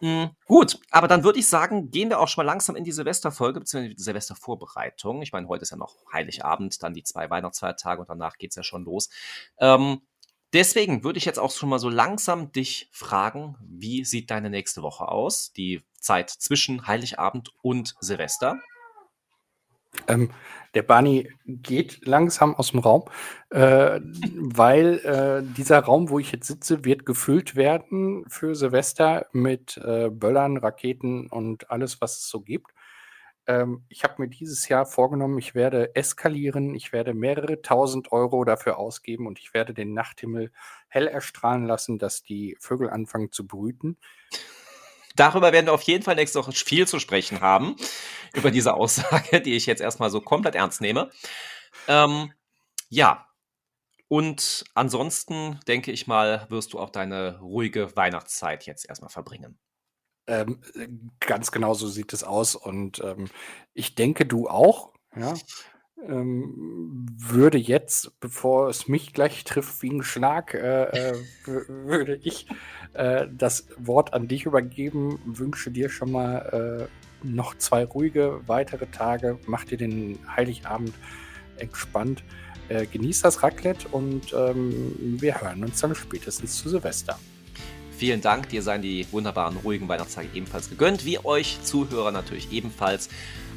Mm, 0.00 0.26
gut, 0.46 0.78
aber 0.90 1.08
dann 1.08 1.24
würde 1.24 1.38
ich 1.38 1.48
sagen, 1.48 1.90
gehen 1.90 2.10
wir 2.10 2.20
auch 2.20 2.28
schon 2.28 2.44
mal 2.44 2.52
langsam 2.52 2.76
in 2.76 2.84
die 2.84 2.92
Silvesterfolge, 2.92 3.60
beziehungsweise 3.60 3.94
die 3.94 4.02
Silvestervorbereitung. 4.02 5.22
Ich 5.22 5.32
meine, 5.32 5.48
heute 5.48 5.62
ist 5.62 5.70
ja 5.70 5.76
noch 5.76 5.96
Heiligabend, 6.12 6.82
dann 6.82 6.94
die 6.94 7.04
zwei 7.04 7.30
Weihnachtsfeiertage 7.30 8.02
und 8.02 8.10
danach 8.10 8.36
geht's 8.36 8.56
ja 8.56 8.62
schon 8.62 8.84
los. 8.84 9.08
Ähm, 9.58 10.02
deswegen 10.54 11.04
würde 11.04 11.18
ich 11.18 11.24
jetzt 11.26 11.38
auch 11.38 11.50
schon 11.50 11.68
mal 11.68 11.78
so 11.78 11.90
langsam 11.90 12.52
dich 12.52 12.88
fragen, 12.92 13.56
wie 13.60 14.04
sieht 14.04 14.30
deine 14.30 14.48
nächste 14.48 14.82
Woche 14.82 15.08
aus? 15.08 15.52
Die 15.52 15.82
Zeit 16.00 16.30
zwischen 16.30 16.86
Heiligabend 16.86 17.50
und 17.60 17.94
Silvester. 18.00 18.58
Ähm, 20.08 20.30
der 20.74 20.82
Barney 20.82 21.30
geht 21.44 22.04
langsam 22.04 22.54
aus 22.54 22.72
dem 22.72 22.80
Raum, 22.80 23.04
äh, 23.50 24.00
weil 24.34 24.98
äh, 24.98 25.54
dieser 25.56 25.80
Raum, 25.80 26.10
wo 26.10 26.18
ich 26.18 26.32
jetzt 26.32 26.48
sitze, 26.48 26.84
wird 26.84 27.06
gefüllt 27.06 27.54
werden 27.54 28.24
für 28.28 28.56
Silvester 28.56 29.26
mit 29.32 29.76
äh, 29.78 30.10
Böllern, 30.10 30.56
Raketen 30.56 31.28
und 31.28 31.70
alles, 31.70 32.00
was 32.00 32.18
es 32.18 32.28
so 32.28 32.40
gibt. 32.40 32.72
Ähm, 33.46 33.84
ich 33.88 34.04
habe 34.04 34.22
mir 34.22 34.28
dieses 34.28 34.68
Jahr 34.68 34.86
vorgenommen, 34.86 35.38
ich 35.38 35.54
werde 35.54 35.94
eskalieren, 35.94 36.74
ich 36.74 36.92
werde 36.92 37.14
mehrere 37.14 37.62
tausend 37.62 38.12
Euro 38.12 38.44
dafür 38.44 38.78
ausgeben 38.78 39.26
und 39.26 39.38
ich 39.38 39.52
werde 39.54 39.74
den 39.74 39.92
Nachthimmel 39.92 40.50
hell 40.88 41.06
erstrahlen 41.06 41.66
lassen, 41.66 41.98
dass 41.98 42.22
die 42.22 42.56
Vögel 42.58 42.90
anfangen 42.90 43.32
zu 43.32 43.46
brüten. 43.46 43.98
Darüber 45.16 45.52
werden 45.52 45.66
wir 45.66 45.72
auf 45.72 45.82
jeden 45.82 46.02
Fall 46.02 46.16
nächste 46.16 46.40
Woche 46.40 46.52
viel 46.52 46.88
zu 46.88 46.98
sprechen 46.98 47.40
haben. 47.40 47.76
Über 48.34 48.50
diese 48.50 48.74
Aussage, 48.74 49.40
die 49.40 49.54
ich 49.54 49.66
jetzt 49.66 49.80
erstmal 49.80 50.10
so 50.10 50.20
komplett 50.20 50.54
ernst 50.54 50.80
nehme. 50.80 51.10
Ähm, 51.86 52.32
ja. 52.88 53.28
Und 54.08 54.64
ansonsten 54.74 55.60
denke 55.66 55.90
ich 55.90 56.06
mal, 56.06 56.46
wirst 56.50 56.72
du 56.72 56.78
auch 56.78 56.90
deine 56.90 57.40
ruhige 57.40 57.96
Weihnachtszeit 57.96 58.66
jetzt 58.66 58.88
erstmal 58.88 59.10
verbringen. 59.10 59.58
Ähm, 60.26 60.60
äh, 60.74 60.88
ganz 61.20 61.52
genau 61.52 61.74
so 61.74 61.88
sieht 61.88 62.12
es 62.12 62.24
aus. 62.24 62.54
Und 62.54 63.02
ähm, 63.04 63.26
ich 63.74 63.94
denke, 63.94 64.26
du 64.26 64.48
auch, 64.48 64.92
ja. 65.16 65.34
Ähm, 66.06 67.06
würde 67.16 67.56
jetzt, 67.56 68.18
bevor 68.20 68.68
es 68.68 68.88
mich 68.88 69.12
gleich 69.14 69.44
trifft 69.44 69.80
wie 69.80 69.90
ein 69.90 70.02
Schlag, 70.02 70.52
äh, 70.52 71.12
äh, 71.12 71.14
würde 71.46 72.16
ich 72.16 72.46
äh, 72.92 73.26
das 73.32 73.68
Wort 73.78 74.12
an 74.12 74.28
dich 74.28 74.44
übergeben. 74.44 75.18
Wünsche 75.24 75.70
dir 75.70 75.88
schon 75.88 76.12
mal 76.12 76.88
äh, 77.22 77.26
noch 77.26 77.56
zwei 77.56 77.84
ruhige 77.84 78.40
weitere 78.46 78.86
Tage. 78.86 79.38
Mach 79.46 79.64
dir 79.64 79.78
den 79.78 80.18
Heiligabend 80.36 80.92
entspannt. 81.56 82.22
Äh, 82.68 82.86
genieß 82.86 83.22
das 83.22 83.42
Raclette 83.42 83.88
und 83.88 84.32
ähm, 84.32 85.18
wir 85.20 85.40
hören 85.40 85.64
uns 85.64 85.80
dann 85.80 85.94
spätestens 85.94 86.56
zu 86.58 86.70
Silvester. 86.70 87.18
Vielen 87.96 88.20
Dank, 88.20 88.48
dir 88.48 88.62
seien 88.62 88.82
die 88.82 89.06
wunderbaren, 89.12 89.56
ruhigen 89.58 89.88
Weihnachtstage 89.88 90.28
ebenfalls 90.34 90.68
gegönnt, 90.68 91.04
wie 91.04 91.24
euch 91.24 91.62
Zuhörer 91.62 92.10
natürlich 92.10 92.50
ebenfalls. 92.50 93.08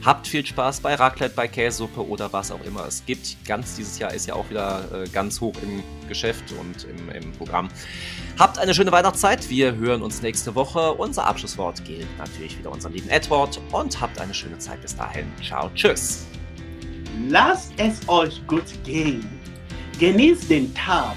Habt 0.05 0.27
viel 0.27 0.45
Spaß 0.45 0.81
bei 0.81 0.93
Raclette, 0.93 1.35
bei 1.35 1.47
Käsesuppe 1.47 2.07
oder 2.07 2.31
was 2.31 2.51
auch 2.51 2.63
immer 2.63 2.85
es 2.85 3.03
gibt. 3.05 3.43
Ganz 3.45 3.75
dieses 3.75 3.97
Jahr 3.97 4.13
ist 4.13 4.27
ja 4.27 4.35
auch 4.35 4.47
wieder 4.49 5.05
äh, 5.05 5.09
ganz 5.09 5.41
hoch 5.41 5.55
im 5.63 5.83
Geschäft 6.07 6.51
und 6.51 6.83
im, 6.83 7.09
im, 7.09 7.31
Programm. 7.31 7.69
Habt 8.37 8.59
eine 8.59 8.75
schöne 8.75 8.91
Weihnachtszeit. 8.91 9.49
Wir 9.49 9.75
hören 9.75 10.03
uns 10.03 10.21
nächste 10.21 10.53
Woche. 10.53 10.93
Unser 10.93 11.25
Abschlusswort 11.25 11.83
gilt 11.83 12.07
natürlich 12.19 12.59
wieder 12.59 12.71
unserem 12.71 12.93
lieben 12.93 13.09
Edward. 13.09 13.59
Und 13.71 13.99
habt 13.99 14.19
eine 14.19 14.35
schöne 14.35 14.59
Zeit 14.59 14.81
bis 14.83 14.95
dahin. 14.95 15.25
Ciao, 15.43 15.71
tschüss. 15.73 16.27
Lasst 17.27 17.73
es 17.77 18.07
euch 18.07 18.45
gut 18.45 18.65
gehen. 18.83 19.27
Genießt 19.99 20.47
den 20.51 20.73
Tag 20.75 21.15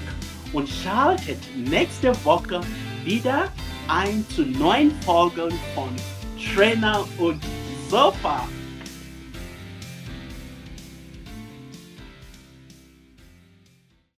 und 0.53 0.67
schaltet 0.67 1.37
nächste 1.55 2.13
Woche 2.25 2.61
wieder 3.05 3.51
ein 3.87 4.25
zu 4.29 4.43
neuen 4.43 4.91
Folgen 5.01 5.51
von 5.75 5.89
Trainer 6.53 7.05
und 7.17 7.41
Sofa. 7.89 8.47